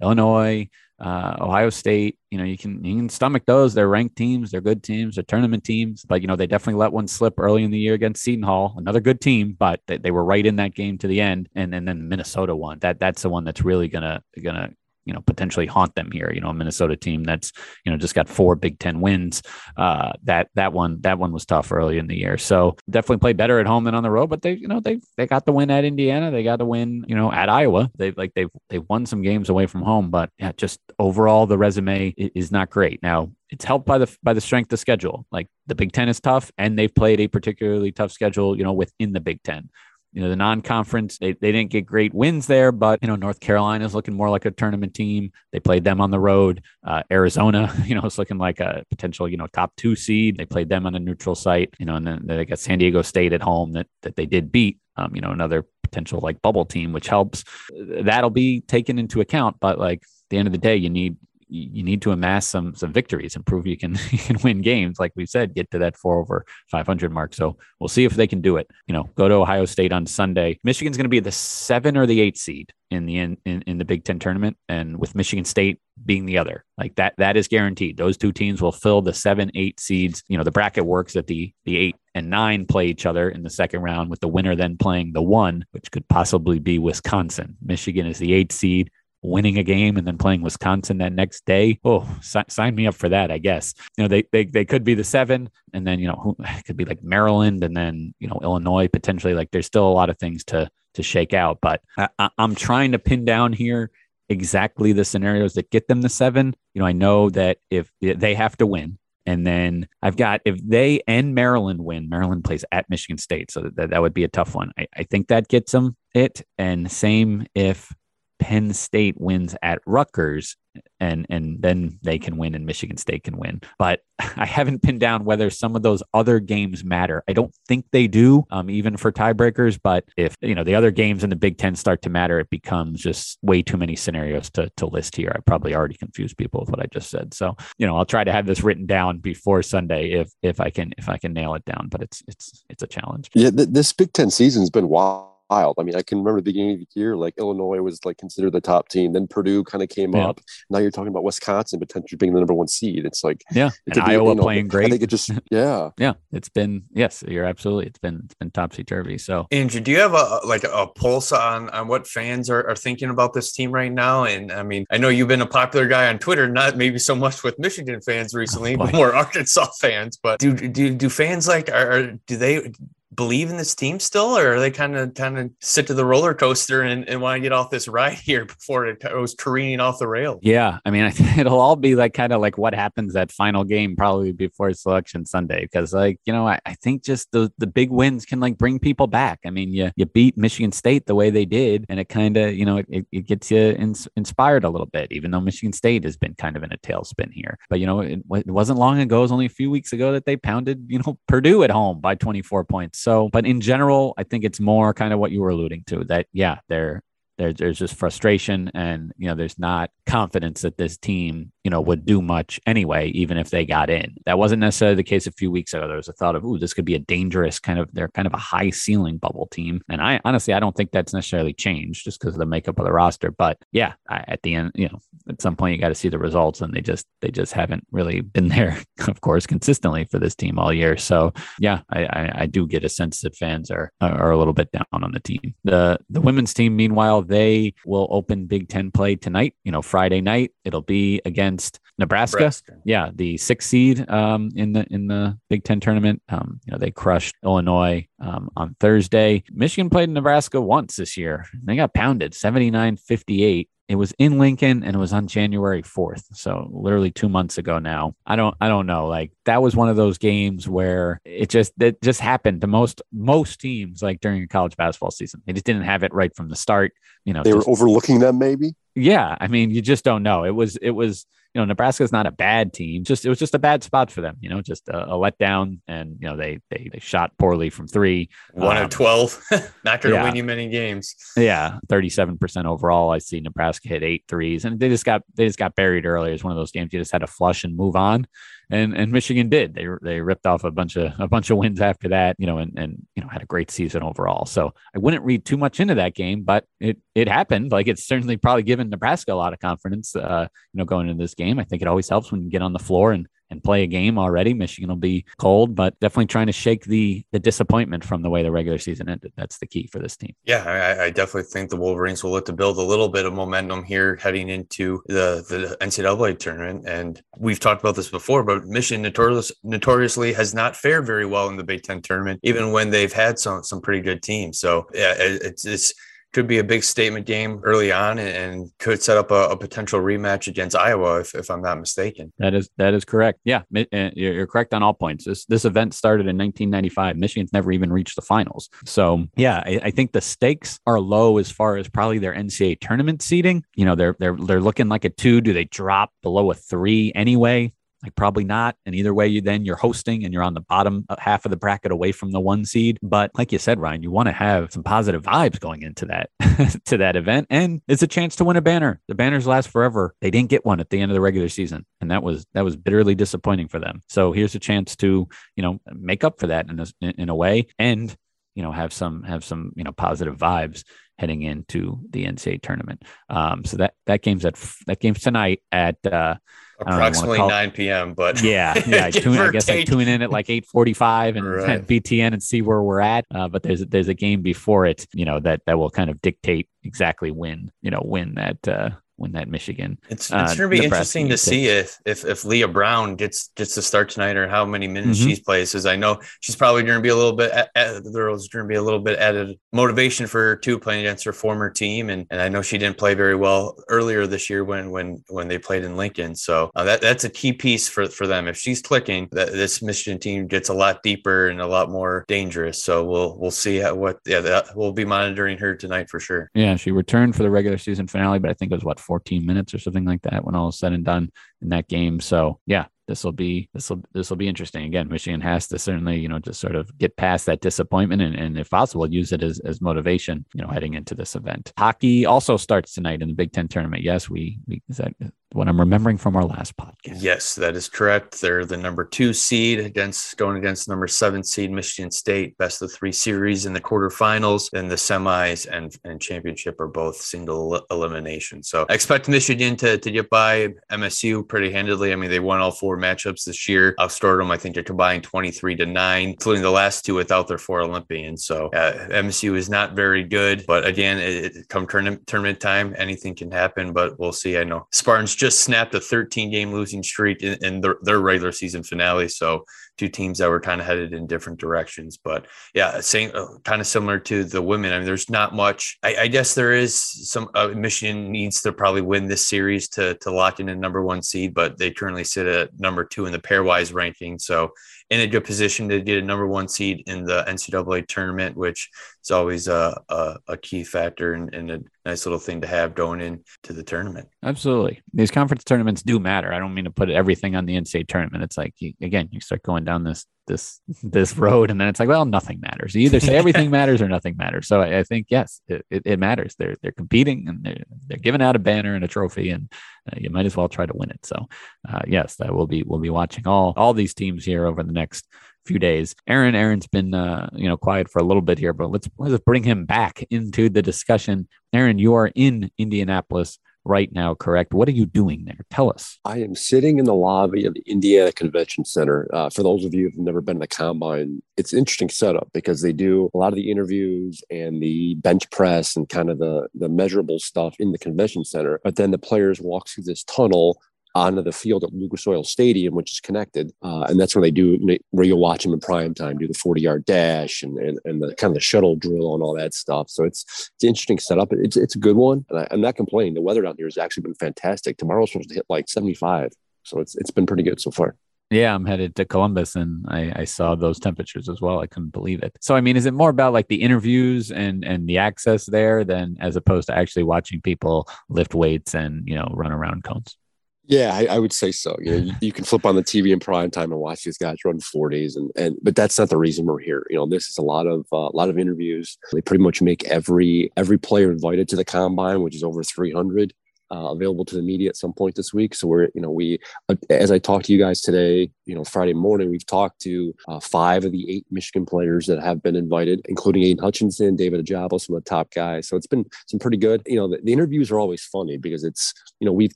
Illinois, 0.01 0.67
uh, 0.99 1.35
Ohio 1.41 1.69
State, 1.69 2.17
you 2.31 2.37
know, 2.37 2.43
you 2.43 2.57
can 2.57 2.83
you 2.83 2.95
can 2.95 3.09
stomach 3.09 3.43
those. 3.45 3.73
They're 3.73 3.89
ranked 3.89 4.15
teams, 4.15 4.51
they're 4.51 4.61
good 4.61 4.81
teams, 4.81 5.15
they're 5.15 5.23
tournament 5.23 5.63
teams. 5.63 6.05
But 6.05 6.21
you 6.21 6.27
know, 6.27 6.35
they 6.35 6.47
definitely 6.47 6.79
let 6.79 6.93
one 6.93 7.07
slip 7.07 7.33
early 7.37 7.63
in 7.63 7.71
the 7.71 7.77
year 7.77 7.95
against 7.95 8.23
Seton 8.23 8.43
Hall, 8.43 8.75
another 8.77 9.01
good 9.01 9.19
team, 9.19 9.55
but 9.59 9.81
they, 9.87 9.97
they 9.97 10.11
were 10.11 10.23
right 10.23 10.45
in 10.45 10.55
that 10.57 10.73
game 10.73 10.97
to 10.99 11.07
the 11.07 11.19
end. 11.19 11.49
And, 11.55 11.75
and 11.75 11.87
then 11.87 12.07
Minnesota 12.07 12.55
won. 12.55 12.79
That 12.79 12.99
that's 12.99 13.23
the 13.23 13.29
one 13.29 13.43
that's 13.43 13.61
really 13.61 13.89
gonna 13.89 14.23
gonna 14.41 14.71
you 15.05 15.13
know 15.13 15.21
potentially 15.21 15.65
haunt 15.65 15.95
them 15.95 16.11
here. 16.11 16.31
You 16.33 16.41
know, 16.41 16.49
a 16.49 16.53
Minnesota 16.53 16.95
team 16.95 17.23
that's 17.23 17.51
you 17.85 17.91
know 17.91 17.97
just 17.97 18.15
got 18.15 18.27
four 18.27 18.55
Big 18.55 18.79
Ten 18.79 19.01
wins. 19.01 19.41
Uh, 19.77 20.13
that 20.23 20.49
that 20.55 20.73
one 20.73 21.01
that 21.01 21.19
one 21.19 21.31
was 21.31 21.45
tough 21.45 21.71
early 21.71 21.97
in 21.97 22.07
the 22.07 22.17
year. 22.17 22.37
So 22.37 22.75
definitely 22.89 23.17
play 23.17 23.33
better 23.33 23.59
at 23.59 23.67
home 23.67 23.83
than 23.83 23.95
on 23.95 24.03
the 24.03 24.11
road. 24.11 24.29
But 24.29 24.41
they 24.41 24.53
you 24.53 24.67
know 24.67 24.79
they 24.79 24.99
they 25.17 25.27
got 25.27 25.45
the 25.45 25.53
win 25.53 25.71
at 25.71 25.85
Indiana. 25.85 26.31
They 26.31 26.43
got 26.43 26.57
the 26.57 26.65
win 26.65 27.05
you 27.07 27.15
know 27.15 27.31
at 27.31 27.49
Iowa. 27.49 27.89
They 27.97 28.11
like 28.11 28.33
they've 28.33 28.49
they've 28.69 28.87
won 28.89 29.05
some 29.05 29.21
games 29.21 29.49
away 29.49 29.67
from 29.67 29.81
home. 29.81 30.09
But 30.09 30.29
yeah, 30.39 30.51
just 30.57 30.79
overall 30.99 31.45
the 31.45 31.57
resume 31.57 32.13
is 32.17 32.51
not 32.51 32.69
great. 32.69 33.01
Now 33.03 33.31
it's 33.49 33.65
helped 33.65 33.85
by 33.85 33.99
the 33.99 34.17
by 34.23 34.33
the 34.33 34.41
strength 34.41 34.73
of 34.73 34.79
schedule. 34.79 35.25
Like 35.31 35.47
the 35.67 35.75
Big 35.75 35.91
Ten 35.91 36.09
is 36.09 36.19
tough, 36.19 36.51
and 36.57 36.77
they've 36.77 36.93
played 36.93 37.19
a 37.19 37.27
particularly 37.27 37.91
tough 37.91 38.11
schedule. 38.11 38.57
You 38.57 38.63
know 38.63 38.73
within 38.73 39.13
the 39.13 39.19
Big 39.19 39.43
Ten 39.43 39.69
you 40.15 40.21
know, 40.21 40.29
the 40.29 40.35
non-conference, 40.37 41.17
they, 41.17 41.33
they 41.33 41.51
didn't 41.51 41.71
get 41.71 41.85
great 41.85 42.13
wins 42.13 42.47
there, 42.47 42.71
but 42.71 42.99
you 43.01 43.07
know, 43.09 43.17
North 43.17 43.41
Carolina 43.41 43.83
is 43.83 43.93
looking 43.93 44.15
more 44.15 44.29
like 44.29 44.45
a 44.45 44.51
tournament 44.51 44.93
team. 44.93 45.33
They 45.51 45.59
played 45.59 45.83
them 45.83 45.99
on 45.99 46.09
the 46.09 46.21
road. 46.21 46.63
Uh, 46.85 47.03
Arizona, 47.11 47.75
you 47.85 47.95
know, 47.95 48.01
is 48.03 48.17
looking 48.17 48.37
like 48.37 48.61
a 48.61 48.85
potential, 48.89 49.27
you 49.27 49.35
know, 49.35 49.47
top 49.47 49.73
two 49.75 49.93
seed. 49.93 50.37
They 50.37 50.45
played 50.45 50.69
them 50.69 50.85
on 50.85 50.95
a 50.95 50.99
neutral 50.99 51.35
site, 51.35 51.73
you 51.79 51.85
know, 51.85 51.95
and 51.95 52.07
then 52.07 52.21
they 52.25 52.45
got 52.45 52.59
San 52.59 52.79
Diego 52.79 53.01
State 53.01 53.33
at 53.33 53.41
home 53.41 53.73
that 53.73 53.87
that 54.03 54.15
they 54.15 54.25
did 54.25 54.53
beat. 54.53 54.79
Um, 54.95 55.13
you 55.13 55.19
know, 55.19 55.31
another 55.31 55.65
potential 55.83 56.21
like 56.21 56.41
bubble 56.41 56.63
team, 56.63 56.93
which 56.93 57.07
helps. 57.07 57.43
That'll 57.77 58.29
be 58.29 58.61
taken 58.61 58.97
into 58.97 59.19
account, 59.19 59.57
but 59.59 59.77
like 59.77 60.01
at 60.01 60.29
the 60.29 60.37
end 60.37 60.47
of 60.47 60.53
the 60.53 60.57
day, 60.57 60.77
you 60.77 60.89
need 60.89 61.17
you 61.55 61.83
need 61.83 62.01
to 62.01 62.11
amass 62.11 62.47
some 62.47 62.75
some 62.75 62.91
victories 62.91 63.35
and 63.35 63.45
prove 63.45 63.65
you 63.65 63.77
can 63.77 63.97
you 64.11 64.17
can 64.17 64.37
win 64.43 64.61
games. 64.61 64.99
Like 64.99 65.13
we 65.15 65.25
said, 65.25 65.53
get 65.53 65.71
to 65.71 65.79
that 65.79 65.97
four 65.97 66.19
over 66.19 66.45
500 66.69 67.11
mark. 67.11 67.33
So 67.33 67.57
we'll 67.79 67.87
see 67.87 68.05
if 68.05 68.15
they 68.15 68.27
can 68.27 68.41
do 68.41 68.57
it. 68.57 68.69
You 68.87 68.93
know, 68.93 69.09
go 69.15 69.27
to 69.27 69.35
Ohio 69.35 69.65
State 69.65 69.93
on 69.93 70.05
Sunday. 70.05 70.59
Michigan's 70.63 70.97
going 70.97 71.05
to 71.05 71.09
be 71.09 71.19
the 71.19 71.31
seven 71.31 71.97
or 71.97 72.05
the 72.05 72.21
eight 72.21 72.37
seed 72.37 72.73
in 72.91 73.05
the 73.05 73.17
in, 73.17 73.37
in, 73.45 73.61
in 73.63 73.77
the 73.77 73.85
Big 73.85 74.03
Ten 74.03 74.19
tournament, 74.19 74.57
and 74.69 74.97
with 74.97 75.15
Michigan 75.15 75.45
State 75.45 75.79
being 76.05 76.25
the 76.25 76.37
other, 76.37 76.63
like 76.77 76.95
that 76.95 77.13
that 77.17 77.37
is 77.37 77.47
guaranteed. 77.47 77.97
Those 77.97 78.17
two 78.17 78.31
teams 78.31 78.61
will 78.61 78.71
fill 78.71 79.01
the 79.01 79.13
seven 79.13 79.51
eight 79.55 79.79
seeds. 79.79 80.23
You 80.27 80.37
know, 80.37 80.43
the 80.43 80.51
bracket 80.51 80.85
works 80.85 81.13
that 81.13 81.27
the 81.27 81.53
the 81.65 81.77
eight 81.77 81.95
and 82.13 82.29
nine 82.29 82.65
play 82.65 82.87
each 82.87 83.05
other 83.05 83.29
in 83.29 83.43
the 83.43 83.49
second 83.49 83.81
round, 83.81 84.09
with 84.09 84.19
the 84.19 84.27
winner 84.27 84.55
then 84.55 84.77
playing 84.77 85.13
the 85.13 85.21
one, 85.21 85.65
which 85.71 85.91
could 85.91 86.07
possibly 86.07 86.59
be 86.59 86.79
Wisconsin. 86.79 87.57
Michigan 87.61 88.05
is 88.05 88.19
the 88.19 88.33
eight 88.33 88.51
seed 88.51 88.91
winning 89.27 89.57
a 89.57 89.63
game 89.63 89.97
and 89.97 90.05
then 90.05 90.17
playing 90.17 90.41
Wisconsin 90.41 90.97
that 90.99 91.13
next 91.13 91.45
day. 91.45 91.79
Oh, 91.83 92.07
si- 92.21 92.41
sign 92.47 92.75
me 92.75 92.87
up 92.87 92.95
for 92.95 93.09
that, 93.09 93.31
I 93.31 93.37
guess. 93.37 93.73
You 93.97 94.03
know, 94.03 94.07
they, 94.07 94.23
they, 94.31 94.45
they 94.45 94.65
could 94.65 94.83
be 94.83 94.93
the 94.93 95.03
seven 95.03 95.49
and 95.73 95.85
then, 95.85 95.99
you 95.99 96.07
know, 96.07 96.15
who, 96.15 96.35
it 96.39 96.65
could 96.65 96.77
be 96.77 96.85
like 96.85 97.03
Maryland 97.03 97.63
and 97.63 97.75
then, 97.75 98.13
you 98.19 98.27
know, 98.27 98.39
Illinois 98.41 98.87
potentially. 98.87 99.33
Like 99.33 99.51
there's 99.51 99.65
still 99.65 99.87
a 99.87 99.91
lot 99.91 100.09
of 100.09 100.17
things 100.17 100.43
to, 100.45 100.69
to 100.95 101.03
shake 101.03 101.33
out, 101.33 101.59
but 101.61 101.81
I, 101.97 102.29
I'm 102.37 102.55
trying 102.55 102.93
to 102.93 102.99
pin 102.99 103.25
down 103.25 103.53
here 103.53 103.91
exactly 104.29 104.93
the 104.93 105.05
scenarios 105.05 105.53
that 105.53 105.69
get 105.69 105.87
them 105.87 106.01
the 106.01 106.09
seven. 106.09 106.55
You 106.73 106.79
know, 106.79 106.85
I 106.85 106.93
know 106.93 107.29
that 107.31 107.57
if 107.69 107.91
they 108.01 108.33
have 108.35 108.57
to 108.57 108.65
win, 108.65 108.97
and 109.25 109.45
then 109.45 109.87
I've 110.01 110.17
got 110.17 110.41
if 110.45 110.59
they 110.63 111.01
and 111.07 111.33
Maryland 111.33 111.83
win, 111.83 112.09
Maryland 112.09 112.43
plays 112.43 112.63
at 112.71 112.89
Michigan 112.89 113.17
State. 113.17 113.51
So 113.51 113.69
that, 113.75 113.89
that 113.89 114.01
would 114.01 114.13
be 114.13 114.23
a 114.23 114.29
tough 114.29 114.53
one. 114.53 114.71
I, 114.77 114.87
I 114.95 115.03
think 115.03 115.27
that 115.27 115.47
gets 115.47 115.71
them 115.71 115.95
it. 116.13 116.43
And 116.57 116.91
same 116.91 117.47
if 117.55 117.91
Penn 118.39 118.73
State 118.73 119.19
wins 119.19 119.55
at 119.61 119.79
Rutgers, 119.85 120.57
and 120.99 121.25
and 121.29 121.61
then 121.61 121.99
they 122.03 122.19
can 122.19 122.37
win 122.37 122.55
and 122.55 122.65
Michigan 122.65 122.97
State 122.97 123.23
can 123.23 123.37
win. 123.37 123.61
But 123.79 124.01
I 124.19 124.45
haven't 124.45 124.81
pinned 124.81 124.99
down 124.99 125.25
whether 125.25 125.49
some 125.49 125.75
of 125.75 125.83
those 125.83 126.03
other 126.13 126.39
games 126.39 126.83
matter. 126.83 127.23
I 127.27 127.33
don't 127.33 127.53
think 127.67 127.85
they 127.91 128.07
do, 128.07 128.45
um, 128.51 128.69
even 128.69 128.97
for 128.97 129.11
tiebreakers. 129.11 129.79
But 129.81 130.05
if 130.17 130.35
you 130.41 130.55
know 130.55 130.63
the 130.63 130.75
other 130.75 130.91
games 130.91 131.23
in 131.23 131.29
the 131.29 131.35
Big 131.35 131.57
Ten 131.57 131.75
start 131.75 132.01
to 132.03 132.09
matter, 132.09 132.39
it 132.39 132.49
becomes 132.49 133.01
just 133.01 133.37
way 133.41 133.61
too 133.61 133.77
many 133.77 133.95
scenarios 133.95 134.49
to 134.51 134.69
to 134.77 134.85
list 134.85 135.15
here. 135.15 135.31
I 135.35 135.39
probably 135.39 135.75
already 135.75 135.95
confused 135.95 136.37
people 136.37 136.61
with 136.61 136.69
what 136.69 136.81
I 136.81 136.87
just 136.91 137.09
said. 137.09 137.33
So 137.33 137.55
you 137.77 137.87
know 137.87 137.97
I'll 137.97 138.05
try 138.05 138.23
to 138.23 138.31
have 138.31 138.45
this 138.45 138.63
written 138.63 138.85
down 138.85 139.19
before 139.19 139.63
Sunday 139.63 140.11
if 140.11 140.31
if 140.41 140.59
I 140.59 140.69
can 140.69 140.93
if 140.97 141.09
I 141.09 141.17
can 141.17 141.33
nail 141.33 141.55
it 141.55 141.65
down. 141.65 141.87
But 141.89 142.01
it's 142.01 142.23
it's 142.27 142.63
it's 142.69 142.83
a 142.83 142.87
challenge. 142.87 143.29
Yeah, 143.33 143.51
th- 143.51 143.69
this 143.69 143.93
Big 143.93 144.13
Ten 144.13 144.29
season's 144.29 144.69
been 144.69 144.89
wild 144.89 145.34
wild. 145.49 145.75
I 145.79 145.83
mean, 145.83 145.95
I 145.95 146.01
can 146.01 146.19
remember 146.19 146.39
the 146.39 146.51
beginning 146.51 146.73
of 146.73 146.79
the 146.79 146.87
year, 146.95 147.15
like 147.15 147.35
Illinois 147.37 147.81
was 147.81 148.03
like 148.05 148.17
considered 148.17 148.53
the 148.53 148.61
top 148.61 148.89
team. 148.89 149.13
Then 149.13 149.27
Purdue 149.27 149.63
kind 149.63 149.83
of 149.83 149.89
came 149.89 150.15
yeah. 150.15 150.27
up. 150.27 150.41
Now 150.69 150.79
you're 150.79 150.91
talking 150.91 151.09
about 151.09 151.23
Wisconsin 151.23 151.79
potentially 151.79 152.17
being 152.17 152.33
the 152.33 152.39
number 152.39 152.53
one 152.53 152.67
seed. 152.67 153.05
It's 153.05 153.23
like 153.23 153.43
yeah, 153.51 153.69
and 153.87 153.99
Iowa 153.99 154.29
you 154.29 154.35
know, 154.35 154.43
playing 154.43 154.67
great. 154.67 154.87
I 154.87 154.89
think 154.89 155.03
it 155.03 155.07
just 155.07 155.29
yeah, 155.51 155.89
yeah. 155.97 156.13
It's 156.31 156.49
been 156.49 156.83
yes, 156.93 157.23
you're 157.27 157.45
absolutely. 157.45 157.87
It's 157.87 157.99
been 157.99 158.21
it's 158.25 158.35
been 158.35 158.51
topsy 158.51 158.83
turvy. 158.83 159.17
So 159.17 159.47
Andrew, 159.51 159.81
do 159.81 159.91
you 159.91 159.99
have 159.99 160.13
a 160.13 160.41
like 160.45 160.63
a 160.63 160.87
pulse 160.87 161.31
on 161.31 161.69
on 161.69 161.87
what 161.87 162.07
fans 162.07 162.49
are, 162.49 162.67
are 162.67 162.75
thinking 162.75 163.09
about 163.09 163.33
this 163.33 163.51
team 163.51 163.71
right 163.71 163.91
now? 163.91 164.25
And 164.25 164.51
I 164.51 164.63
mean, 164.63 164.85
I 164.91 164.97
know 164.97 165.09
you've 165.09 165.27
been 165.27 165.41
a 165.41 165.47
popular 165.47 165.87
guy 165.87 166.07
on 166.09 166.19
Twitter, 166.19 166.47
not 166.47 166.77
maybe 166.77 166.99
so 166.99 167.15
much 167.15 167.43
with 167.43 167.57
Michigan 167.59 168.01
fans 168.01 168.33
oh, 168.35 168.39
recently, 168.39 168.75
oh, 168.75 168.77
but 168.77 168.93
more 168.93 169.13
Arkansas 169.15 169.67
fans. 169.79 170.17
But 170.21 170.39
do 170.39 170.53
do 170.53 170.93
do 170.93 171.09
fans 171.09 171.47
like 171.47 171.69
are 171.69 172.13
do 172.27 172.37
they 172.37 172.71
believe 173.15 173.49
in 173.49 173.57
this 173.57 173.75
team 173.75 173.99
still, 173.99 174.37
or 174.37 174.55
are 174.55 174.59
they 174.59 174.71
kind 174.71 174.95
of 174.95 175.13
kind 175.13 175.37
of 175.37 175.51
sit 175.61 175.87
to 175.87 175.93
the 175.93 176.05
roller 176.05 176.33
coaster 176.33 176.81
and, 176.81 177.07
and 177.07 177.21
want 177.21 177.37
to 177.37 177.41
get 177.41 177.51
off 177.51 177.69
this 177.69 177.87
ride 177.95 178.17
here 178.17 178.45
before 178.45 178.85
it 178.87 179.01
goes 179.01 179.35
careening 179.35 179.79
off 179.79 179.99
the 179.99 180.07
rail? 180.07 180.39
Yeah, 180.41 180.79
I 180.85 180.91
mean, 180.91 181.05
it'll 181.37 181.59
all 181.59 181.75
be 181.75 181.95
like 181.95 182.13
kind 182.13 182.33
of 182.33 182.41
like 182.41 182.57
what 182.57 182.73
happens 182.73 183.13
that 183.13 183.31
final 183.31 183.63
game 183.63 183.95
probably 183.95 184.31
before 184.31 184.73
selection 184.73 185.25
Sunday, 185.25 185.61
because 185.61 185.93
like 185.93 186.19
you 186.25 186.33
know, 186.33 186.47
I, 186.47 186.59
I 186.65 186.73
think 186.73 187.03
just 187.03 187.31
the 187.31 187.51
the 187.57 187.67
big 187.67 187.89
wins 187.91 188.25
can 188.25 188.39
like 188.39 188.57
bring 188.57 188.79
people 188.79 189.07
back. 189.07 189.39
I 189.45 189.49
mean, 189.49 189.73
you 189.73 189.91
you 189.95 190.05
beat 190.05 190.37
Michigan 190.37 190.71
State 190.71 191.05
the 191.05 191.15
way 191.15 191.29
they 191.29 191.45
did, 191.45 191.85
and 191.89 191.99
it 191.99 192.09
kind 192.09 192.37
of 192.37 192.53
you 192.53 192.65
know 192.65 192.77
it, 192.77 193.05
it 193.11 193.25
gets 193.27 193.51
you 193.51 193.57
in, 193.57 193.95
inspired 194.15 194.63
a 194.63 194.69
little 194.69 194.87
bit, 194.87 195.11
even 195.11 195.31
though 195.31 195.41
Michigan 195.41 195.73
State 195.73 196.03
has 196.03 196.17
been 196.17 196.33
kind 196.35 196.55
of 196.55 196.63
in 196.63 196.71
a 196.71 196.77
tailspin 196.77 197.31
here. 197.31 197.57
But 197.69 197.79
you 197.79 197.85
know, 197.85 198.01
it, 198.01 198.19
it 198.31 198.47
wasn't 198.47 198.79
long 198.79 198.99
ago; 198.99 199.19
it 199.19 199.21
was 199.21 199.31
only 199.31 199.45
a 199.45 199.49
few 199.49 199.69
weeks 199.69 199.93
ago 199.93 200.11
that 200.13 200.25
they 200.25 200.37
pounded 200.37 200.85
you 200.87 200.99
know 200.99 201.17
Purdue 201.27 201.63
at 201.63 201.71
home 201.71 202.01
by 202.01 202.15
24 202.15 202.65
points. 202.65 202.99
So, 203.05 203.29
but 203.29 203.45
in 203.45 203.61
general, 203.61 204.15
I 204.17 204.23
think 204.23 204.43
it's 204.43 204.59
more 204.59 204.91
kind 204.91 205.13
of 205.13 205.19
what 205.19 205.31
you 205.31 205.39
were 205.39 205.49
alluding 205.49 205.83
to 205.89 206.03
that, 206.05 206.25
yeah, 206.33 206.57
they're 206.69 207.03
there's 207.37 207.55
there's 207.55 207.79
just 207.79 207.95
frustration 207.95 208.71
and 208.73 209.11
you 209.17 209.27
know 209.27 209.35
there's 209.35 209.59
not 209.59 209.89
confidence 210.05 210.61
that 210.61 210.77
this 210.77 210.97
team 210.97 211.51
you 211.63 211.71
know 211.71 211.81
would 211.81 212.05
do 212.05 212.21
much 212.21 212.59
anyway 212.65 213.09
even 213.09 213.37
if 213.37 213.49
they 213.49 213.65
got 213.65 213.89
in. 213.89 214.15
That 214.25 214.37
wasn't 214.37 214.61
necessarily 214.61 214.95
the 214.95 215.03
case 215.03 215.27
a 215.27 215.31
few 215.31 215.51
weeks 215.51 215.73
ago. 215.73 215.87
There 215.87 215.97
was 215.97 216.07
a 216.07 216.13
thought 216.13 216.35
of 216.35 216.45
ooh 216.45 216.57
this 216.57 216.73
could 216.73 216.85
be 216.85 216.95
a 216.95 216.99
dangerous 216.99 217.59
kind 217.59 217.79
of 217.79 217.89
they're 217.93 218.09
kind 218.09 218.27
of 218.27 218.33
a 218.33 218.37
high 218.37 218.69
ceiling 218.69 219.17
bubble 219.17 219.47
team. 219.51 219.81
And 219.89 220.01
i 220.01 220.19
honestly 220.23 220.53
i 220.53 220.59
don't 220.59 220.75
think 220.75 220.91
that's 220.91 221.13
necessarily 221.13 221.53
changed 221.53 222.03
just 222.03 222.19
because 222.19 222.35
of 222.35 222.39
the 222.39 222.45
makeup 222.45 222.79
of 222.79 222.85
the 222.85 222.93
roster. 222.93 223.31
But 223.31 223.57
yeah 223.71 223.93
I, 224.09 224.23
at 224.27 224.41
the 224.43 224.55
end 224.55 224.71
you 224.75 224.87
know 224.87 224.99
at 225.27 225.41
some 225.41 225.55
point 225.55 225.75
you 225.75 225.81
got 225.81 225.89
to 225.89 225.95
see 225.95 226.09
the 226.09 226.19
results 226.19 226.61
and 226.61 226.73
they 226.73 226.81
just 226.81 227.05
they 227.21 227.31
just 227.31 227.53
haven't 227.53 227.85
really 227.91 228.21
been 228.35 228.47
there 228.47 228.77
of 229.07 229.21
course 229.21 229.45
consistently 229.45 230.05
for 230.05 230.19
this 230.19 230.35
team 230.35 230.59
all 230.59 230.73
year. 230.73 230.97
So 230.97 231.33
yeah 231.59 231.81
i 231.91 232.05
i, 232.05 232.31
I 232.41 232.45
do 232.45 232.67
get 232.67 232.85
a 232.85 232.89
sense 232.89 233.21
that 233.21 233.35
fans 233.35 233.71
are 233.71 233.91
are 234.01 234.31
a 234.31 234.37
little 234.37 234.53
bit 234.53 234.71
down 234.71 234.85
on 234.93 235.11
the 235.11 235.19
team. 235.19 235.55
The 235.63 235.99
the 236.09 236.21
women's 236.21 236.53
team 236.53 236.75
meanwhile 236.75 237.24
they 237.27 237.73
will 237.85 238.07
open 238.11 238.45
big 238.45 238.69
10 238.69 238.91
play 238.91 239.15
tonight 239.15 239.53
you 239.63 239.71
know 239.71 239.81
friday 239.81 240.21
night. 240.21 240.51
It'll 240.63 240.81
be 240.81 241.21
against 241.25 241.79
nebraska, 241.97 242.37
nebraska. 242.37 242.73
yeah 242.85 243.09
the 243.13 243.37
sixth 243.37 243.69
seed 243.69 244.09
um, 244.09 244.49
in 244.55 244.73
the 244.73 244.85
in 244.89 245.07
the 245.07 245.37
big 245.49 245.63
10 245.63 245.79
tournament 245.79 246.21
um, 246.29 246.59
you 246.65 246.71
know 246.71 246.77
they 246.77 246.91
crushed 246.91 247.35
illinois 247.43 248.05
um, 248.19 248.49
on 248.57 248.75
thursday 248.79 249.43
michigan 249.51 249.89
played 249.89 250.09
nebraska 250.09 250.59
once 250.59 250.95
this 250.95 251.17
year 251.17 251.45
they 251.63 251.75
got 251.75 251.93
pounded 251.93 252.33
79 252.33 252.97
58 252.97 253.69
it 253.87 253.95
was 253.95 254.13
in 254.17 254.39
Lincoln 254.39 254.83
and 254.83 254.95
it 254.95 254.99
was 254.99 255.13
on 255.13 255.27
January 255.27 255.83
4th. 255.83 256.23
So 256.33 256.69
literally 256.71 257.11
two 257.11 257.29
months 257.29 257.57
ago 257.57 257.77
now. 257.77 258.15
I 258.25 258.35
don't 258.35 258.55
I 258.59 258.67
don't 258.67 258.87
know. 258.87 259.07
Like 259.07 259.31
that 259.45 259.61
was 259.61 259.75
one 259.75 259.89
of 259.89 259.95
those 259.95 260.17
games 260.17 260.67
where 260.67 261.21
it 261.23 261.49
just 261.49 261.71
that 261.77 262.01
just 262.01 262.19
happened 262.19 262.61
to 262.61 262.67
most 262.67 263.01
most 263.13 263.61
teams 263.61 264.01
like 264.01 264.21
during 264.21 264.41
a 264.41 264.47
college 264.47 264.75
basketball 264.75 265.11
season. 265.11 265.43
They 265.45 265.53
just 265.53 265.65
didn't 265.65 265.83
have 265.83 266.03
it 266.03 266.13
right 266.13 266.35
from 266.35 266.49
the 266.49 266.55
start. 266.55 266.93
You 267.25 267.33
know, 267.33 267.43
they 267.43 267.51
just, 267.51 267.67
were 267.67 267.71
overlooking 267.71 268.19
them 268.19 268.39
maybe. 268.39 268.73
Yeah. 268.95 269.37
I 269.39 269.47
mean, 269.47 269.69
you 269.69 269.81
just 269.81 270.03
don't 270.03 270.23
know. 270.23 270.45
It 270.45 270.55
was 270.55 270.77
it 270.77 270.91
was 270.91 271.27
you 271.55 271.61
know, 271.61 271.65
Nebraska's 271.65 272.11
not 272.11 272.27
a 272.27 272.31
bad 272.31 272.73
team. 272.73 273.05
Just 273.05 273.25
it 273.25 273.29
was 273.29 273.39
just 273.39 273.55
a 273.55 273.59
bad 273.59 273.81
spot 273.81 274.11
for 274.11 274.19
them. 274.19 274.35
You 274.41 274.49
know, 274.49 274.61
just 274.61 274.89
a, 274.89 275.05
a 275.05 275.13
letdown, 275.13 275.79
and 275.87 276.17
you 276.19 276.27
know 276.27 276.35
they 276.35 276.59
they 276.69 276.89
they 276.91 276.99
shot 276.99 277.31
poorly 277.39 277.69
from 277.69 277.87
three. 277.87 278.29
One 278.51 278.75
um, 278.75 278.83
of 278.83 278.89
twelve, 278.89 279.41
not 279.85 280.01
going 280.01 280.13
to 280.13 280.19
yeah. 280.19 280.23
win 280.23 280.35
you 280.35 280.43
many 280.43 280.67
games. 280.67 281.15
Yeah, 281.37 281.79
thirty 281.87 282.09
seven 282.09 282.37
percent 282.37 282.67
overall. 282.67 283.09
I 283.09 283.19
see 283.19 283.39
Nebraska 283.39 283.87
hit 283.87 284.03
eight 284.03 284.25
threes, 284.27 284.65
and 284.65 284.77
they 284.81 284.89
just 284.89 285.05
got 285.05 285.21
they 285.35 285.45
just 285.45 285.57
got 285.57 285.75
buried 285.75 286.05
early. 286.05 286.33
It's 286.33 286.43
one 286.43 286.51
of 286.51 286.57
those 286.57 286.71
games 286.71 286.91
you 286.91 286.99
just 286.99 287.13
had 287.13 287.21
to 287.21 287.27
flush 287.27 287.63
and 287.63 287.77
move 287.77 287.95
on 287.95 288.27
and 288.69 288.95
and 288.95 289.11
Michigan 289.11 289.49
did. 289.49 289.73
They 289.73 289.87
they 290.01 290.21
ripped 290.21 290.45
off 290.45 290.63
a 290.63 290.71
bunch 290.71 290.95
of 290.95 291.13
a 291.19 291.27
bunch 291.27 291.49
of 291.49 291.57
wins 291.57 291.81
after 291.81 292.09
that, 292.09 292.35
you 292.39 292.47
know, 292.47 292.57
and 292.57 292.77
and 292.77 293.05
you 293.15 293.23
know 293.23 293.29
had 293.29 293.41
a 293.41 293.45
great 293.45 293.71
season 293.71 294.03
overall. 294.03 294.45
So 294.45 294.73
I 294.95 294.99
wouldn't 294.99 295.23
read 295.23 295.45
too 295.45 295.57
much 295.57 295.79
into 295.79 295.95
that 295.95 296.15
game, 296.15 296.43
but 296.43 296.65
it 296.79 296.97
it 297.13 297.27
happened. 297.27 297.71
Like 297.71 297.87
it's 297.87 298.05
certainly 298.05 298.37
probably 298.37 298.63
given 298.63 298.89
Nebraska 298.89 299.33
a 299.33 299.35
lot 299.35 299.53
of 299.53 299.59
confidence, 299.59 300.15
uh, 300.15 300.47
you 300.73 300.77
know, 300.77 300.85
going 300.85 301.09
into 301.09 301.23
this 301.23 301.35
game. 301.35 301.59
I 301.59 301.63
think 301.63 301.81
it 301.81 301.87
always 301.87 302.09
helps 302.09 302.31
when 302.31 302.43
you 302.43 302.49
get 302.49 302.61
on 302.61 302.73
the 302.73 302.79
floor 302.79 303.11
and 303.11 303.27
and 303.49 303.63
play 303.63 303.83
a 303.83 303.87
game 303.87 304.17
already. 304.17 304.53
Michigan 304.53 304.89
will 304.89 304.95
be 304.95 305.25
cold, 305.37 305.75
but 305.75 305.99
definitely 305.99 306.27
trying 306.27 306.47
to 306.47 306.51
shake 306.51 306.85
the 306.85 307.23
the 307.31 307.39
disappointment 307.39 308.03
from 308.03 308.21
the 308.21 308.29
way 308.29 308.43
the 308.43 308.51
regular 308.51 308.77
season 308.77 309.09
ended. 309.09 309.31
That's 309.35 309.59
the 309.59 309.67
key 309.67 309.87
for 309.87 309.99
this 309.99 310.17
team. 310.17 310.35
Yeah, 310.45 310.63
I, 310.65 311.05
I 311.05 311.09
definitely 311.09 311.49
think 311.49 311.69
the 311.69 311.77
Wolverines 311.77 312.23
will 312.23 312.31
look 312.31 312.45
to 312.45 312.53
build 312.53 312.77
a 312.77 312.81
little 312.81 313.09
bit 313.09 313.25
of 313.25 313.33
momentum 313.33 313.83
here 313.83 314.15
heading 314.15 314.49
into 314.49 315.01
the 315.07 315.45
the 315.47 315.77
NCAA 315.81 316.39
tournament. 316.39 316.87
And 316.87 317.21
we've 317.37 317.59
talked 317.59 317.81
about 317.81 317.95
this 317.95 318.09
before, 318.09 318.43
but 318.43 318.65
Michigan 318.65 319.01
notorious, 319.01 319.51
notoriously 319.63 320.33
has 320.33 320.53
not 320.53 320.75
fared 320.75 321.05
very 321.05 321.25
well 321.25 321.47
in 321.49 321.57
the 321.57 321.63
Big 321.63 321.83
Ten 321.83 322.01
tournament, 322.01 322.39
even 322.43 322.71
when 322.71 322.89
they've 322.89 323.13
had 323.13 323.39
some 323.39 323.63
some 323.63 323.81
pretty 323.81 324.01
good 324.01 324.21
teams. 324.23 324.59
So 324.59 324.87
yeah, 324.93 325.13
it, 325.13 325.41
it's 325.43 325.65
it's 325.65 325.93
could 326.35 326.47
be 326.47 326.57
a 326.57 326.63
big 326.65 326.83
statement 326.83 327.25
game 327.25 327.61
early 327.63 327.93
on 327.93 328.19
and, 328.19 328.69
could 328.77 329.01
set 329.01 329.15
up 329.15 329.31
a, 329.31 329.51
a, 329.51 329.57
potential 329.57 330.01
rematch 330.01 330.47
against 330.47 330.75
Iowa 330.75 331.21
if, 331.21 331.33
if 331.33 331.49
I'm 331.49 331.61
not 331.61 331.79
mistaken. 331.79 332.33
That 332.39 332.53
is 332.53 332.69
that 332.77 332.93
is 332.93 333.05
correct. 333.05 333.39
Yeah, 333.45 333.61
uh, 333.73 334.09
you're 334.13 334.47
correct 334.47 334.73
on 334.73 334.83
all 334.83 334.93
points. 334.93 335.23
This 335.23 335.45
this 335.45 335.63
event 335.63 335.93
started 335.93 336.27
in 336.27 336.37
1995. 336.37 337.15
Michigan's 337.15 337.53
never 337.53 337.71
even 337.71 337.91
reached 337.93 338.17
the 338.17 338.21
finals. 338.21 338.69
So 338.85 339.27
yeah, 339.37 339.63
I, 339.65 339.79
I 339.83 339.91
think 339.91 340.11
the 340.11 340.19
stakes 340.19 340.77
are 340.85 340.99
low 340.99 341.37
as 341.37 341.49
far 341.49 341.77
as 341.77 341.87
probably 341.87 342.19
their 342.19 342.33
NCAA 342.33 342.81
tournament 342.81 343.21
seeding. 343.21 343.63
You 343.75 343.85
know, 343.85 343.95
they're 343.95 344.17
they're 344.19 344.35
they're 344.35 344.61
looking 344.61 344.89
like 344.89 345.05
a 345.05 345.09
two. 345.09 345.39
Do 345.39 345.53
they 345.53 345.65
drop 345.65 346.11
below 346.21 346.51
a 346.51 346.53
three 346.53 347.13
anyway? 347.15 347.71
Like 348.03 348.15
probably 348.15 348.43
not. 348.43 348.75
And 348.85 348.93
either 348.93 349.13
way, 349.13 349.27
you 349.27 349.41
then 349.41 349.65
you're 349.65 349.75
hosting 349.75 350.23
and 350.23 350.33
you're 350.33 350.43
on 350.43 350.53
the 350.53 350.61
bottom 350.61 351.05
uh, 351.09 351.15
half 351.17 351.45
of 351.45 351.49
the 351.49 351.57
bracket 351.57 351.91
away 351.91 352.11
from 352.11 352.31
the 352.31 352.39
one 352.39 352.65
seed. 352.65 352.99
But 353.01 353.31
like 353.35 353.51
you 353.51 353.57
said, 353.57 353.79
Ryan, 353.79 354.03
you 354.03 354.11
want 354.11 354.27
to 354.27 354.33
have 354.33 354.71
some 354.71 354.83
positive 354.83 355.23
vibes 355.23 355.59
going 355.59 355.81
into 355.81 356.05
that 356.05 356.29
to 356.85 356.97
that 356.97 357.15
event, 357.15 357.47
and 357.49 357.81
it's 357.87 358.03
a 358.03 358.07
chance 358.07 358.35
to 358.37 358.45
win 358.45 358.57
a 358.57 358.61
banner. 358.61 359.01
The 359.07 359.15
banners 359.15 359.47
last 359.47 359.69
forever. 359.69 360.13
They 360.21 360.29
didn't 360.29 360.49
get 360.49 360.65
one 360.65 360.79
at 360.79 360.89
the 360.89 360.99
end 360.99 361.11
of 361.11 361.15
the 361.15 361.21
regular 361.21 361.49
season, 361.49 361.85
and 362.01 362.11
that 362.11 362.21
was 362.21 362.45
that 362.53 362.63
was 362.63 362.75
bitterly 362.75 363.15
disappointing 363.15 363.69
for 363.69 363.79
them. 363.79 364.01
So 364.07 364.31
here's 364.31 364.55
a 364.55 364.59
chance 364.59 364.95
to 364.97 365.27
you 365.55 365.63
know 365.63 365.79
make 365.91 366.23
up 366.23 366.39
for 366.39 366.47
that 366.47 366.69
in 366.69 366.79
a, 366.79 366.85
in 367.01 367.29
a 367.29 367.35
way, 367.35 367.67
and 367.79 368.15
you 368.55 368.63
know 368.63 368.71
have 368.71 368.93
some 368.93 369.23
have 369.23 369.43
some 369.43 369.71
you 369.75 369.83
know 369.83 369.91
positive 369.91 370.37
vibes 370.37 370.83
heading 371.17 371.41
into 371.41 371.99
the 372.09 372.25
NCAA 372.25 372.61
tournament. 372.61 373.03
Um, 373.29 373.65
so 373.65 373.77
that 373.77 373.93
that 374.05 374.21
game's 374.21 374.45
at 374.45 374.55
that 374.87 374.99
game's 374.99 375.21
tonight 375.21 375.61
at 375.71 376.05
uh, 376.05 376.35
approximately 376.79 377.39
9 377.39 377.71
p.m. 377.71 378.13
But 378.13 378.41
yeah, 378.41 378.73
yeah, 378.87 379.05
I, 379.05 379.11
tune, 379.11 379.37
I 379.37 379.51
guess 379.51 379.69
I 379.69 379.83
tune 379.83 380.07
in 380.07 380.21
at 380.21 380.29
like 380.29 380.47
8:45 380.47 381.37
and 381.37 381.47
right. 381.47 381.87
BTN 381.87 382.33
and 382.33 382.43
see 382.43 382.61
where 382.61 382.81
we're 382.81 383.01
at. 383.01 383.25
Uh, 383.33 383.47
but 383.47 383.63
there's 383.63 383.85
there's 383.85 384.07
a 384.07 384.13
game 384.13 384.41
before 384.41 384.85
it, 384.85 385.07
you 385.13 385.25
know, 385.25 385.39
that 385.39 385.61
that 385.65 385.77
will 385.77 385.89
kind 385.89 386.09
of 386.09 386.21
dictate 386.21 386.69
exactly 386.83 387.31
when 387.31 387.71
you 387.81 387.91
know 387.91 388.01
when 388.03 388.35
that 388.35 388.67
uh, 388.67 388.89
when 389.17 389.31
that 389.33 389.47
Michigan. 389.47 389.97
It's, 390.09 390.25
it's 390.25 390.31
uh, 390.31 390.45
going 390.55 390.57
to 390.57 390.77
be 390.77 390.83
interesting 390.83 391.29
to 391.29 391.37
see 391.37 391.67
if, 391.67 391.97
if 392.05 392.25
if 392.25 392.43
Leigha 392.43 392.71
Brown 392.71 393.15
gets 393.15 393.49
gets 393.55 393.75
to 393.75 393.81
start 393.81 394.09
tonight 394.09 394.35
or 394.35 394.47
how 394.47 394.65
many 394.65 394.87
minutes 394.87 395.19
mm-hmm. 395.19 395.29
she's 395.29 395.39
plays. 395.39 395.71
Because 395.71 395.85
I 395.85 395.95
know 395.95 396.19
she's 396.41 396.55
probably 396.55 396.83
going 396.83 396.97
to 396.97 397.01
be 397.01 397.09
a 397.09 397.15
little 397.15 397.35
bit 397.35 397.51
there's 397.75 398.47
going 398.49 398.65
to 398.65 398.69
be 398.69 398.75
a 398.75 398.81
little 398.81 398.99
bit 398.99 399.19
added 399.19 399.57
motivation 399.73 400.27
for 400.27 400.39
her 400.41 400.55
too 400.55 400.79
playing 400.79 401.01
against 401.01 401.23
her 401.25 401.33
former 401.33 401.69
team, 401.69 402.09
and 402.09 402.25
and 402.29 402.41
I 402.41 402.49
know 402.49 402.61
she 402.61 402.77
didn't 402.77 402.97
play 402.97 403.13
very 403.13 403.35
well 403.35 403.77
earlier 403.89 404.27
this 404.27 404.49
year 404.49 404.63
when 404.63 404.91
when 404.91 405.23
when 405.29 405.47
they 405.47 405.57
played 405.57 405.83
in 405.83 405.97
Lincoln. 405.97 406.35
So 406.35 406.71
uh, 406.75 406.83
that 406.83 407.01
that's 407.01 407.23
a 407.23 407.29
key 407.29 407.53
piece 407.53 407.87
for 407.87 408.07
for 408.07 408.27
them. 408.27 408.47
If 408.47 408.57
she's 408.57 408.81
clicking, 408.81 409.29
that 409.31 409.51
this 409.51 409.81
Michigan 409.81 410.19
team 410.19 410.47
gets 410.47 410.69
a 410.69 410.73
lot 410.73 411.03
deeper 411.03 411.49
and 411.49 411.61
a 411.61 411.67
lot 411.67 411.89
more 411.89 412.25
dangerous. 412.27 412.83
So 412.83 413.05
we'll 413.05 413.37
we'll 413.37 413.51
see 413.51 413.77
how, 413.77 413.95
what 413.95 414.19
yeah 414.25 414.41
that, 414.41 414.75
we'll 414.75 414.93
be 414.93 415.05
monitoring 415.05 415.57
her 415.59 415.75
tonight 415.75 416.09
for 416.09 416.19
sure. 416.19 416.49
Yeah, 416.53 416.75
she 416.75 416.91
returned 416.91 417.35
for 417.35 417.43
the 417.43 417.49
regular 417.49 417.77
season 417.77 418.07
finale, 418.07 418.39
but 418.39 418.49
I 418.49 418.53
think 418.53 418.71
it 418.71 418.75
was 418.75 418.83
what 418.83 418.99
14 419.05 419.45
minutes 419.45 419.73
or 419.73 419.79
something 419.79 420.05
like 420.05 420.21
that 420.23 420.43
when 420.43 420.55
all 420.55 420.69
is 420.69 420.79
said 420.79 420.93
and 420.93 421.05
done 421.05 421.29
in 421.61 421.69
that 421.69 421.87
game. 421.87 422.19
So 422.19 422.59
yeah, 422.65 422.85
this 423.07 423.23
will 423.23 423.31
be 423.31 423.69
this 423.73 423.89
will 423.89 424.03
this 424.13 424.29
will 424.29 424.37
be 424.37 424.47
interesting. 424.47 424.85
Again, 424.85 425.07
Michigan 425.07 425.41
has 425.41 425.67
to 425.67 425.79
certainly 425.79 426.19
you 426.19 426.27
know 426.27 426.39
just 426.39 426.59
sort 426.59 426.75
of 426.75 426.95
get 426.97 427.15
past 427.17 427.45
that 427.45 427.61
disappointment 427.61 428.21
and, 428.21 428.35
and 428.35 428.57
if 428.57 428.69
possible 428.69 429.11
use 429.11 429.31
it 429.31 429.43
as, 429.43 429.59
as 429.59 429.81
motivation 429.81 430.45
you 430.53 430.61
know 430.61 430.69
heading 430.69 430.95
into 430.95 431.15
this 431.15 431.35
event. 431.35 431.71
Hockey 431.77 432.25
also 432.25 432.57
starts 432.57 432.93
tonight 432.93 433.21
in 433.21 433.29
the 433.29 433.35
Big 433.35 433.51
Ten 433.51 433.67
tournament. 433.67 434.03
Yes, 434.03 434.29
we 434.29 434.59
we 434.67 434.81
is 434.89 434.97
that 434.97 435.13
what 435.51 435.67
I'm 435.67 435.79
remembering 435.79 436.17
from 436.17 436.35
our 436.35 436.43
last 436.43 436.75
podcast. 436.75 437.21
Yes, 437.21 437.55
that 437.55 437.75
is 437.75 437.87
correct. 437.87 438.41
They're 438.41 438.65
the 438.65 438.77
number 438.77 439.05
two 439.05 439.33
seed 439.33 439.79
against 439.79 440.37
going 440.37 440.57
against 440.57 440.89
number 440.89 441.07
seven 441.07 441.43
seed 441.43 441.71
Michigan 441.71 442.11
State. 442.11 442.57
Best 442.57 442.81
of 442.81 442.91
three 442.91 443.11
series 443.11 443.65
in 443.65 443.73
the 443.73 443.79
quarterfinals. 443.79 444.69
Then 444.71 444.87
the 444.87 444.95
semis 444.95 445.67
and, 445.71 445.95
and 446.03 446.21
championship 446.21 446.79
are 446.79 446.87
both 446.87 447.17
single 447.17 447.81
elimination. 447.91 448.63
So 448.63 448.85
I 448.89 448.93
expect 448.93 449.29
Michigan 449.29 449.75
to, 449.77 449.97
to 449.97 450.11
get 450.11 450.29
by 450.29 450.69
MSU 450.91 451.47
pretty 451.47 451.71
handedly. 451.71 452.11
I 452.11 452.15
mean, 452.15 452.29
they 452.29 452.39
won 452.39 452.59
all 452.59 452.71
four 452.71 452.97
matchups 452.97 453.45
this 453.45 453.69
year. 453.69 453.95
Outscored 453.99 454.39
them. 454.39 454.51
I 454.51 454.57
think 454.57 454.75
they're 454.75 454.83
combined 454.83 455.23
23 455.23 455.75
to 455.77 455.85
nine, 455.85 456.29
including 456.29 456.63
the 456.63 456.71
last 456.71 457.05
two 457.05 457.15
without 457.15 457.47
their 457.47 457.57
four 457.57 457.81
Olympians. 457.81 458.45
So 458.45 458.67
uh, 458.69 459.07
MSU 459.09 459.55
is 459.55 459.69
not 459.69 459.93
very 459.93 460.23
good. 460.23 460.65
But 460.67 460.85
again, 460.85 461.17
it, 461.19 461.55
it 461.55 461.69
come 461.69 461.87
tournament, 461.87 462.25
tournament 462.27 462.59
time, 462.59 462.95
anything 462.97 463.35
can 463.35 463.51
happen. 463.51 463.93
But 463.93 464.19
we'll 464.19 464.33
see. 464.33 464.57
I 464.57 464.63
know 464.63 464.87
Spartans 464.91 465.34
just 465.35 465.61
snapped 465.61 465.93
a 465.95 465.99
13 465.99 466.51
game 466.51 466.71
losing 466.71 467.03
streak 467.03 467.41
in, 467.41 467.63
in 467.63 467.81
their, 467.81 467.97
their, 468.01 468.19
regular 468.19 468.51
season 468.51 468.83
finale. 468.83 469.27
So 469.27 469.65
two 469.97 470.09
teams 470.09 470.39
that 470.39 470.49
were 470.49 470.59
kind 470.59 470.81
of 470.81 470.87
headed 470.87 471.13
in 471.13 471.27
different 471.27 471.59
directions. 471.59 472.17
But 472.17 472.47
yeah, 472.73 472.99
same 472.99 473.31
uh, 473.33 473.47
kind 473.63 473.81
of 473.81 473.87
similar 473.87 474.19
to 474.19 474.43
the 474.43 474.61
women. 474.61 474.91
I 474.91 474.97
mean, 474.97 475.05
there's 475.05 475.29
not 475.29 475.55
much. 475.55 475.97
I, 476.03 476.15
I 476.21 476.27
guess 476.27 476.55
there 476.55 476.73
is 476.73 476.95
some. 477.29 477.49
Uh, 477.53 477.69
Michigan 477.69 478.31
needs 478.31 478.61
to 478.61 478.73
probably 478.73 479.01
win 479.01 479.27
this 479.27 479.47
series 479.47 479.89
to 479.89 480.15
to 480.15 480.31
lock 480.31 480.59
in 480.59 480.69
a 480.69 480.75
number 480.75 481.01
one 481.01 481.21
seed, 481.21 481.53
but 481.53 481.77
they 481.77 481.91
currently 481.91 482.23
sit 482.23 482.47
at 482.47 482.79
number 482.79 483.03
two 483.03 483.25
in 483.25 483.31
the 483.31 483.39
pairwise 483.39 483.93
ranking. 483.93 484.39
So 484.39 484.71
in 485.11 485.19
a 485.19 485.27
good 485.27 485.43
position 485.43 485.87
to 485.89 486.01
get 486.01 486.17
a 486.17 486.25
number 486.25 486.47
one 486.47 486.67
seed 486.67 487.03
in 487.05 487.25
the 487.25 487.43
NCAA 487.47 488.07
tournament, 488.07 488.57
which 488.57 488.89
is 489.23 489.29
always 489.29 489.67
a, 489.67 490.01
a, 490.09 490.37
a 490.47 490.57
key 490.57 490.83
factor 490.83 491.33
and, 491.33 491.53
and, 491.53 491.71
a 491.71 491.79
nice 492.05 492.25
little 492.25 492.39
thing 492.39 492.61
to 492.61 492.67
have 492.67 492.95
going 492.95 493.21
into 493.21 493.73
the 493.73 493.83
tournament. 493.83 494.27
Absolutely. 494.43 495.01
These 495.13 495.31
conference 495.31 495.63
tournaments 495.63 496.03
do 496.03 496.19
matter. 496.19 496.53
I 496.53 496.59
don't 496.59 496.73
mean 496.73 496.85
to 496.85 496.91
put 496.91 497.09
everything 497.09 497.55
on 497.55 497.65
the 497.65 497.75
NCAA 497.75 498.07
tournament. 498.07 498.43
It's 498.43 498.57
like, 498.57 498.75
again, 499.01 499.29
you 499.31 499.39
start 499.39 499.63
going 499.63 499.84
down 499.85 500.03
this 500.03 500.25
this 500.47 500.81
this 501.03 501.37
road, 501.37 501.71
and 501.71 501.79
then 501.79 501.87
it's 501.87 501.99
like, 501.99 502.09
well, 502.09 502.25
nothing 502.25 502.59
matters. 502.59 502.95
You 502.95 503.01
either 503.01 503.19
say 503.19 503.35
everything 503.35 503.71
matters 503.79 504.01
or 504.01 504.07
nothing 504.07 504.35
matters. 504.37 504.67
So 504.67 504.81
I, 504.81 504.99
I 504.99 505.03
think 505.03 505.27
yes, 505.29 505.61
it, 505.67 505.85
it, 505.89 506.03
it, 506.05 506.19
matters. 506.19 506.55
They're 506.57 506.75
they're 506.81 506.91
competing 506.91 507.47
and 507.47 507.63
they're 507.63 507.83
they're 508.07 508.17
giving 508.17 508.41
out 508.41 508.55
a 508.55 508.59
banner 508.59 508.95
and 508.95 509.03
a 509.03 509.07
trophy, 509.07 509.49
and 509.49 509.71
uh, 510.11 510.17
you 510.17 510.29
might 510.29 510.45
as 510.45 510.55
well 510.55 510.69
try 510.69 510.85
to 510.85 510.95
win 510.95 511.09
it. 511.09 511.25
So 511.25 511.47
uh, 511.87 512.01
yes, 512.07 512.35
that 512.37 512.53
will 512.53 512.67
be 512.67 512.83
we'll 512.83 512.99
be 512.99 513.09
watching 513.09 513.47
all 513.47 513.73
all 513.75 513.93
these 513.93 514.13
teams 514.13 514.45
here 514.45 514.65
over 514.65 514.83
the 514.83 514.93
next 514.93 515.27
few 515.65 515.79
days. 515.79 516.15
Aaron, 516.27 516.55
Aaron's 516.55 516.87
been 516.87 517.13
uh, 517.13 517.49
you 517.53 517.67
know 517.67 517.77
quiet 517.77 518.09
for 518.09 518.19
a 518.19 518.25
little 518.25 518.41
bit 518.41 518.59
here, 518.59 518.73
but 518.73 518.91
let's 518.91 519.09
let's 519.17 519.43
bring 519.43 519.63
him 519.63 519.85
back 519.85 520.23
into 520.29 520.69
the 520.69 520.81
discussion. 520.81 521.47
Aaron, 521.73 521.99
you 521.99 522.13
are 522.13 522.31
in 522.35 522.71
Indianapolis 522.77 523.59
right 523.85 524.11
now, 524.11 524.33
correct? 524.33 524.73
What 524.73 524.87
are 524.87 524.93
you 524.93 525.05
doing 525.05 525.45
there? 525.45 525.59
Tell 525.69 525.89
us. 525.89 526.19
I 526.25 526.39
am 526.39 526.55
sitting 526.55 526.99
in 526.99 527.05
the 527.05 527.13
lobby 527.13 527.65
of 527.65 527.75
the 527.75 527.83
Indiana 527.85 528.31
Convention 528.31 528.83
Center. 528.83 529.29
Uh, 529.31 529.49
for 529.49 529.63
those 529.63 529.85
of 529.85 529.93
you 529.93 530.09
who've 530.09 530.17
never 530.17 530.41
been 530.41 530.55
to 530.55 530.61
the 530.61 530.67
combine, 530.67 531.41
it's 531.55 531.71
an 531.71 531.79
interesting 531.79 532.09
setup 532.09 532.49
because 532.53 532.81
they 532.81 532.91
do 532.91 533.29
a 533.33 533.37
lot 533.37 533.49
of 533.49 533.55
the 533.55 533.71
interviews 533.71 534.43
and 534.49 534.81
the 534.81 535.15
bench 535.15 535.49
press 535.51 535.95
and 535.95 536.09
kind 536.09 536.29
of 536.29 536.39
the 536.39 536.67
the 536.73 536.89
measurable 536.89 537.39
stuff 537.39 537.75
in 537.79 537.91
the 537.91 537.97
convention 537.97 538.43
center. 538.43 538.81
But 538.83 538.95
then 538.95 539.11
the 539.11 539.17
players 539.17 539.61
walk 539.61 539.87
through 539.87 540.05
this 540.05 540.23
tunnel 540.23 540.81
onto 541.15 541.41
the 541.41 541.51
field 541.51 541.83
at 541.83 541.93
Lucas 541.93 542.27
Oil 542.27 542.43
Stadium, 542.43 542.93
which 542.93 543.13
is 543.13 543.19
connected. 543.21 543.71
Uh, 543.81 544.05
and 544.09 544.19
that's 544.19 544.35
where 544.35 544.41
they 544.41 544.51
do, 544.51 544.77
where 545.11 545.25
you'll 545.25 545.39
watch 545.39 545.63
them 545.63 545.73
in 545.73 545.79
prime 545.79 546.13
time, 546.13 546.37
do 546.37 546.47
the 546.47 546.53
40 546.53 546.81
yard 546.81 547.05
dash 547.05 547.63
and, 547.63 547.79
and, 547.79 547.97
and 548.03 548.21
the 548.21 548.35
kind 548.35 548.51
of 548.51 548.55
the 548.55 548.59
shuttle 548.59 548.97
drill 548.97 549.33
and 549.33 549.41
all 549.41 549.55
that 549.55 549.73
stuff. 549.73 550.09
So 550.09 550.25
it's, 550.25 550.43
it's 550.43 550.83
an 550.83 550.89
interesting 550.89 551.17
setup. 551.17 551.53
It's, 551.53 551.77
it's 551.77 551.95
a 551.95 551.99
good 551.99 552.17
one. 552.17 552.45
And 552.49 552.59
I, 552.59 552.67
am 552.69 552.81
not 552.81 552.97
complaining. 552.97 553.33
The 553.33 553.41
weather 553.41 553.61
down 553.61 553.75
here 553.77 553.87
has 553.87 553.97
actually 553.97 554.23
been 554.23 554.35
fantastic. 554.35 554.97
Tomorrow's 554.97 555.31
supposed 555.31 555.49
to 555.49 555.55
hit 555.55 555.65
like 555.69 555.87
75. 555.87 556.51
So 556.83 556.99
it's, 556.99 557.15
it's 557.15 557.31
been 557.31 557.45
pretty 557.45 557.63
good 557.63 557.79
so 557.79 557.91
far. 557.91 558.15
Yeah, 558.51 558.75
I'm 558.75 558.85
headed 558.85 559.15
to 559.15 559.25
Columbus 559.25 559.75
and 559.75 560.05
I, 560.07 560.31
I, 560.35 560.43
saw 560.43 560.75
those 560.75 560.99
temperatures 560.99 561.49
as 561.49 561.61
well. 561.61 561.79
I 561.79 561.87
couldn't 561.87 562.13
believe 562.13 562.43
it. 562.43 562.55
So 562.61 562.75
I 562.75 562.81
mean, 562.81 562.95
is 562.95 563.07
it 563.07 563.13
more 563.15 563.31
about 563.31 563.53
like 563.53 563.69
the 563.69 563.81
interviews 563.81 564.51
and 564.51 564.85
and 564.85 565.09
the 565.09 565.17
access 565.17 565.65
there 565.65 566.03
than 566.03 566.37
as 566.39 566.55
opposed 566.55 566.87
to 566.87 566.95
actually 566.95 567.23
watching 567.23 567.59
people 567.59 568.07
lift 568.29 568.53
weights 568.53 568.93
and 568.93 569.27
you 569.27 569.33
know 569.33 569.47
run 569.51 569.71
around 569.71 570.03
cones? 570.03 570.37
Yeah, 570.87 571.11
I, 571.13 571.25
I, 571.25 571.39
would 571.39 571.53
say 571.53 571.71
so. 571.71 571.95
You 571.99 572.11
know, 572.11 572.17
you, 572.17 572.33
you, 572.41 572.51
can 572.51 572.63
flip 572.63 572.85
on 572.85 572.95
the 572.95 573.03
TV 573.03 573.31
in 573.31 573.39
prime 573.39 573.71
time 573.71 573.91
and 573.91 573.99
watch 573.99 574.23
these 574.23 574.37
guys 574.37 574.57
run 574.63 574.79
40s, 574.79 575.35
and 575.35 575.51
and 575.55 575.75
but 575.81 575.95
that's 575.95 576.17
not 576.19 576.29
the 576.29 576.37
reason 576.37 576.65
we're 576.65 576.79
here. 576.79 577.05
You 577.09 577.17
know, 577.17 577.27
this 577.27 577.47
is 577.47 577.57
a 577.57 577.63
lot 577.63 577.87
of 577.87 578.05
uh, 578.13 578.17
a 578.17 578.35
lot 578.35 578.49
of 578.49 578.59
interviews. 578.59 579.17
They 579.33 579.41
pretty 579.41 579.63
much 579.63 579.81
make 579.81 580.03
every 580.05 580.71
every 580.77 580.97
player 580.97 581.31
invited 581.31 581.67
to 581.69 581.75
the 581.75 581.85
combine, 581.85 582.41
which 582.41 582.55
is 582.55 582.63
over 582.63 582.83
300 582.83 583.53
uh, 583.95 584.11
available 584.11 584.45
to 584.45 584.55
the 584.55 584.61
media 584.61 584.89
at 584.89 584.97
some 584.97 585.13
point 585.13 585.35
this 585.35 585.53
week. 585.53 585.73
So 585.73 585.87
we're, 585.87 586.09
you 586.13 586.21
know, 586.21 586.29
we, 586.29 586.59
uh, 586.89 586.95
as 587.09 587.31
I 587.31 587.39
talked 587.39 587.65
to 587.65 587.73
you 587.73 587.79
guys 587.79 588.01
today, 588.01 588.51
you 588.65 588.75
know, 588.75 588.83
Friday 588.83 589.13
morning, 589.13 589.49
we've 589.49 589.65
talked 589.65 590.01
to 590.01 590.33
uh, 590.49 590.59
five 590.59 591.05
of 591.05 591.11
the 591.11 591.25
eight 591.31 591.45
Michigan 591.49 591.85
players 591.85 592.25
that 592.27 592.41
have 592.41 592.61
been 592.61 592.75
invited, 592.75 593.21
including 593.29 593.63
Aidan 593.63 593.83
Hutchinson, 593.83 594.35
David 594.35 594.65
Ojabo, 594.65 594.99
some 594.99 595.15
of 595.15 595.23
the 595.23 595.29
top 595.29 595.53
guys. 595.53 595.87
So 595.87 595.95
it's 595.95 596.07
been 596.07 596.25
some 596.47 596.59
pretty 596.59 596.77
good. 596.77 597.01
You 597.05 597.15
know, 597.15 597.27
the, 597.29 597.39
the 597.43 597.53
interviews 597.53 597.89
are 597.91 597.99
always 597.99 598.23
funny 598.25 598.57
because 598.57 598.83
it's, 598.83 599.13
you 599.39 599.45
know, 599.45 599.53
we've 599.53 599.75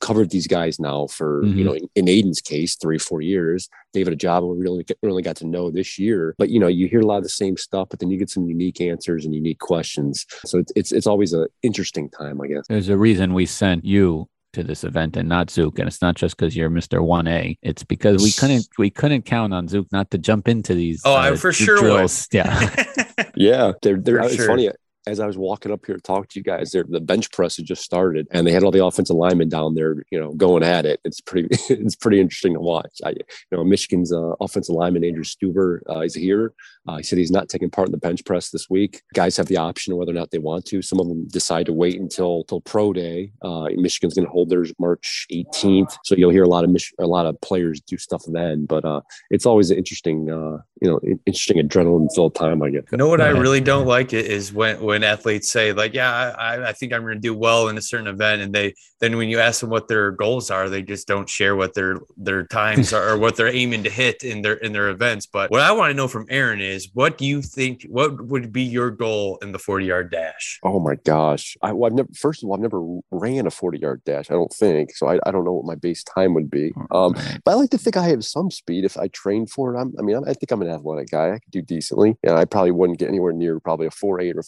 covered 0.00 0.30
these 0.30 0.46
guys 0.46 0.78
now 0.78 1.06
for, 1.06 1.42
mm-hmm. 1.42 1.58
you 1.58 1.64
know, 1.64 1.72
in, 1.72 1.88
in 1.94 2.08
Aidan's 2.08 2.40
case, 2.40 2.76
three, 2.76 2.98
four 2.98 3.22
years. 3.22 3.68
David 3.92 4.18
Ojabo 4.18 4.54
we 4.54 4.62
really 4.62 4.84
really 5.02 5.22
got 5.22 5.36
to 5.36 5.46
know 5.46 5.70
this 5.70 5.98
year. 5.98 6.34
But 6.38 6.50
you 6.50 6.58
know, 6.58 6.68
you 6.68 6.88
hear 6.88 7.00
a 7.00 7.06
lot 7.06 7.18
of 7.18 7.22
the 7.22 7.28
same 7.28 7.56
stuff, 7.56 7.88
but 7.90 8.00
then 8.00 8.10
you 8.10 8.18
get 8.18 8.30
some 8.30 8.46
unique 8.46 8.80
answers 8.80 9.24
and 9.24 9.34
unique 9.34 9.58
questions. 9.58 10.26
So 10.44 10.58
it's 10.58 10.72
it's, 10.76 10.92
it's 10.92 11.06
always 11.06 11.32
an 11.32 11.46
interesting 11.62 12.10
time, 12.10 12.40
I 12.40 12.46
guess. 12.46 12.64
There's 12.68 12.88
a 12.88 12.96
reason 12.96 13.34
we 13.34 13.46
sent 13.46 13.84
you 13.84 14.28
to 14.52 14.64
this 14.64 14.84
event 14.84 15.16
and 15.16 15.28
not 15.28 15.48
Zuke. 15.48 15.78
And 15.78 15.86
it's 15.86 16.02
not 16.02 16.16
just 16.16 16.36
because 16.36 16.56
you're 16.56 16.70
Mr. 16.70 16.98
1A. 16.98 17.58
It's 17.62 17.84
because 17.84 18.22
we 18.22 18.32
couldn't 18.32 18.68
we 18.78 18.90
couldn't 18.90 19.22
count 19.22 19.54
on 19.54 19.68
Zuke 19.68 19.90
not 19.92 20.10
to 20.10 20.18
jump 20.18 20.48
into 20.48 20.74
these. 20.74 21.02
Oh, 21.04 21.14
uh, 21.14 21.18
I 21.18 21.36
for 21.36 21.52
sure 21.52 21.78
drills. 21.78 22.28
would. 22.32 22.38
Yeah. 22.38 22.84
yeah. 23.36 23.72
They're, 23.82 23.98
they're, 23.98 24.20
it's 24.20 24.34
sure. 24.34 24.46
funny 24.46 24.70
as 25.10 25.20
I 25.20 25.26
was 25.26 25.36
walking 25.36 25.72
up 25.72 25.84
here 25.84 25.96
to 25.96 26.00
talk 26.00 26.28
to 26.28 26.38
you 26.38 26.44
guys, 26.44 26.70
there 26.70 26.84
the 26.88 27.00
bench 27.00 27.30
press 27.32 27.56
had 27.56 27.66
just 27.66 27.82
started, 27.82 28.26
and 28.30 28.46
they 28.46 28.52
had 28.52 28.62
all 28.62 28.70
the 28.70 28.84
offensive 28.84 29.16
linemen 29.16 29.48
down 29.48 29.74
there, 29.74 29.96
you 30.10 30.18
know, 30.18 30.32
going 30.32 30.62
at 30.62 30.86
it. 30.86 31.00
It's 31.04 31.20
pretty, 31.20 31.48
it's 31.68 31.96
pretty 31.96 32.20
interesting 32.20 32.54
to 32.54 32.60
watch. 32.60 33.00
I, 33.04 33.10
you 33.10 33.24
know, 33.52 33.64
Michigan's 33.64 34.12
uh, 34.12 34.32
offensive 34.40 34.74
lineman 34.74 35.04
Andrew 35.04 35.24
Stueber 35.24 35.80
uh, 35.90 36.00
is 36.00 36.14
here. 36.14 36.54
Uh, 36.88 36.96
he 36.96 37.02
said 37.02 37.18
he's 37.18 37.30
not 37.30 37.48
taking 37.48 37.70
part 37.70 37.88
in 37.88 37.92
the 37.92 37.98
bench 37.98 38.24
press 38.24 38.50
this 38.50 38.70
week. 38.70 39.02
Guys 39.14 39.36
have 39.36 39.46
the 39.46 39.56
option 39.56 39.92
of 39.92 39.98
whether 39.98 40.12
or 40.12 40.14
not 40.14 40.30
they 40.30 40.38
want 40.38 40.64
to. 40.66 40.80
Some 40.80 40.98
of 40.98 41.08
them 41.08 41.26
decide 41.28 41.66
to 41.66 41.72
wait 41.72 42.00
until 42.00 42.40
until 42.40 42.60
pro 42.60 42.92
day. 42.92 43.32
Uh, 43.42 43.68
Michigan's 43.76 44.14
going 44.14 44.26
to 44.26 44.30
hold 44.30 44.48
theirs 44.48 44.72
March 44.78 45.26
18th, 45.30 45.96
so 46.04 46.14
you'll 46.14 46.30
hear 46.30 46.44
a 46.44 46.48
lot 46.48 46.64
of 46.64 46.70
Mich- 46.70 46.94
a 46.98 47.06
lot 47.06 47.26
of 47.26 47.40
players 47.40 47.80
do 47.80 47.98
stuff 47.98 48.22
then. 48.28 48.64
But 48.64 48.84
uh, 48.84 49.00
it's 49.30 49.46
always 49.46 49.70
an 49.70 49.78
interesting, 49.78 50.30
uh, 50.30 50.62
you 50.80 50.90
know, 50.90 51.00
interesting 51.26 51.58
adrenaline 51.58 52.08
filled 52.14 52.34
time. 52.34 52.62
I 52.62 52.70
guess. 52.70 52.84
You 52.90 52.98
know 52.98 53.08
what 53.08 53.20
I 53.20 53.28
really 53.28 53.60
don't 53.60 53.86
like 53.86 54.12
it 54.12 54.26
is 54.26 54.52
when 54.52 54.80
when 54.80 54.99
athletes 55.04 55.50
say 55.50 55.72
like, 55.72 55.94
yeah, 55.94 56.34
I, 56.38 56.68
I 56.68 56.72
think 56.72 56.92
I'm 56.92 57.02
going 57.02 57.14
to 57.14 57.20
do 57.20 57.34
well 57.34 57.68
in 57.68 57.78
a 57.78 57.82
certain 57.82 58.06
event, 58.06 58.42
and 58.42 58.52
they 58.52 58.74
then 59.00 59.16
when 59.16 59.28
you 59.28 59.38
ask 59.38 59.60
them 59.60 59.70
what 59.70 59.88
their 59.88 60.10
goals 60.10 60.50
are, 60.50 60.68
they 60.68 60.82
just 60.82 61.06
don't 61.06 61.28
share 61.28 61.56
what 61.56 61.74
their 61.74 61.98
their 62.16 62.46
times 62.46 62.92
are 62.92 63.10
or 63.10 63.18
what 63.18 63.36
they're 63.36 63.54
aiming 63.54 63.84
to 63.84 63.90
hit 63.90 64.24
in 64.24 64.42
their 64.42 64.54
in 64.54 64.72
their 64.72 64.88
events. 64.88 65.26
But 65.26 65.50
what 65.50 65.60
I 65.60 65.72
want 65.72 65.90
to 65.90 65.94
know 65.94 66.08
from 66.08 66.26
Aaron 66.30 66.60
is 66.60 66.80
is 66.80 66.90
what 66.94 67.18
do 67.18 67.26
you 67.26 67.42
think 67.42 67.82
what 67.88 68.26
would 68.26 68.52
be 68.52 68.62
your 68.62 68.90
goal 68.90 69.38
in 69.42 69.52
the 69.52 69.58
40 69.58 69.84
yard 69.84 70.10
dash? 70.10 70.58
Oh 70.62 70.80
my 70.80 70.94
gosh. 71.04 71.56
I, 71.62 71.72
well, 71.72 71.90
i've 71.90 71.94
never 71.94 72.08
first 72.14 72.42
of 72.42 72.48
all 72.48 72.54
i've 72.54 72.60
never 72.60 72.80
ran 73.10 73.46
a 73.46 73.50
40 73.50 73.78
yard 73.78 74.02
dash 74.04 74.30
i 74.30 74.34
don't 74.34 74.52
think 74.52 74.96
so 74.96 75.08
i, 75.08 75.18
I 75.26 75.30
don't 75.30 75.44
know 75.44 75.52
what 75.52 75.64
my 75.64 75.74
base 75.74 76.02
time 76.04 76.34
would 76.34 76.50
be. 76.50 76.72
Um, 76.90 77.14
but 77.44 77.52
i 77.52 77.54
like 77.54 77.70
to 77.70 77.78
think 77.78 77.96
i 77.96 78.08
have 78.08 78.24
some 78.24 78.50
speed 78.50 78.84
if 78.84 78.96
i 78.96 79.08
train 79.08 79.46
for 79.46 79.74
it. 79.74 79.78
I'm, 79.78 79.94
i 79.98 80.02
mean 80.02 80.22
i 80.26 80.32
think 80.32 80.50
i'm 80.50 80.62
an 80.62 80.70
athletic 80.70 81.10
guy 81.10 81.32
i 81.32 81.38
could 81.38 81.50
do 81.50 81.62
decently 81.62 82.16
and 82.22 82.36
i 82.36 82.44
probably 82.44 82.70
wouldn't 82.70 82.98
get 82.98 83.08
anywhere 83.08 83.32
near 83.32 83.60
probably 83.60 83.86
a 83.86 83.90
4-8 83.90 84.36
or 84.36 84.42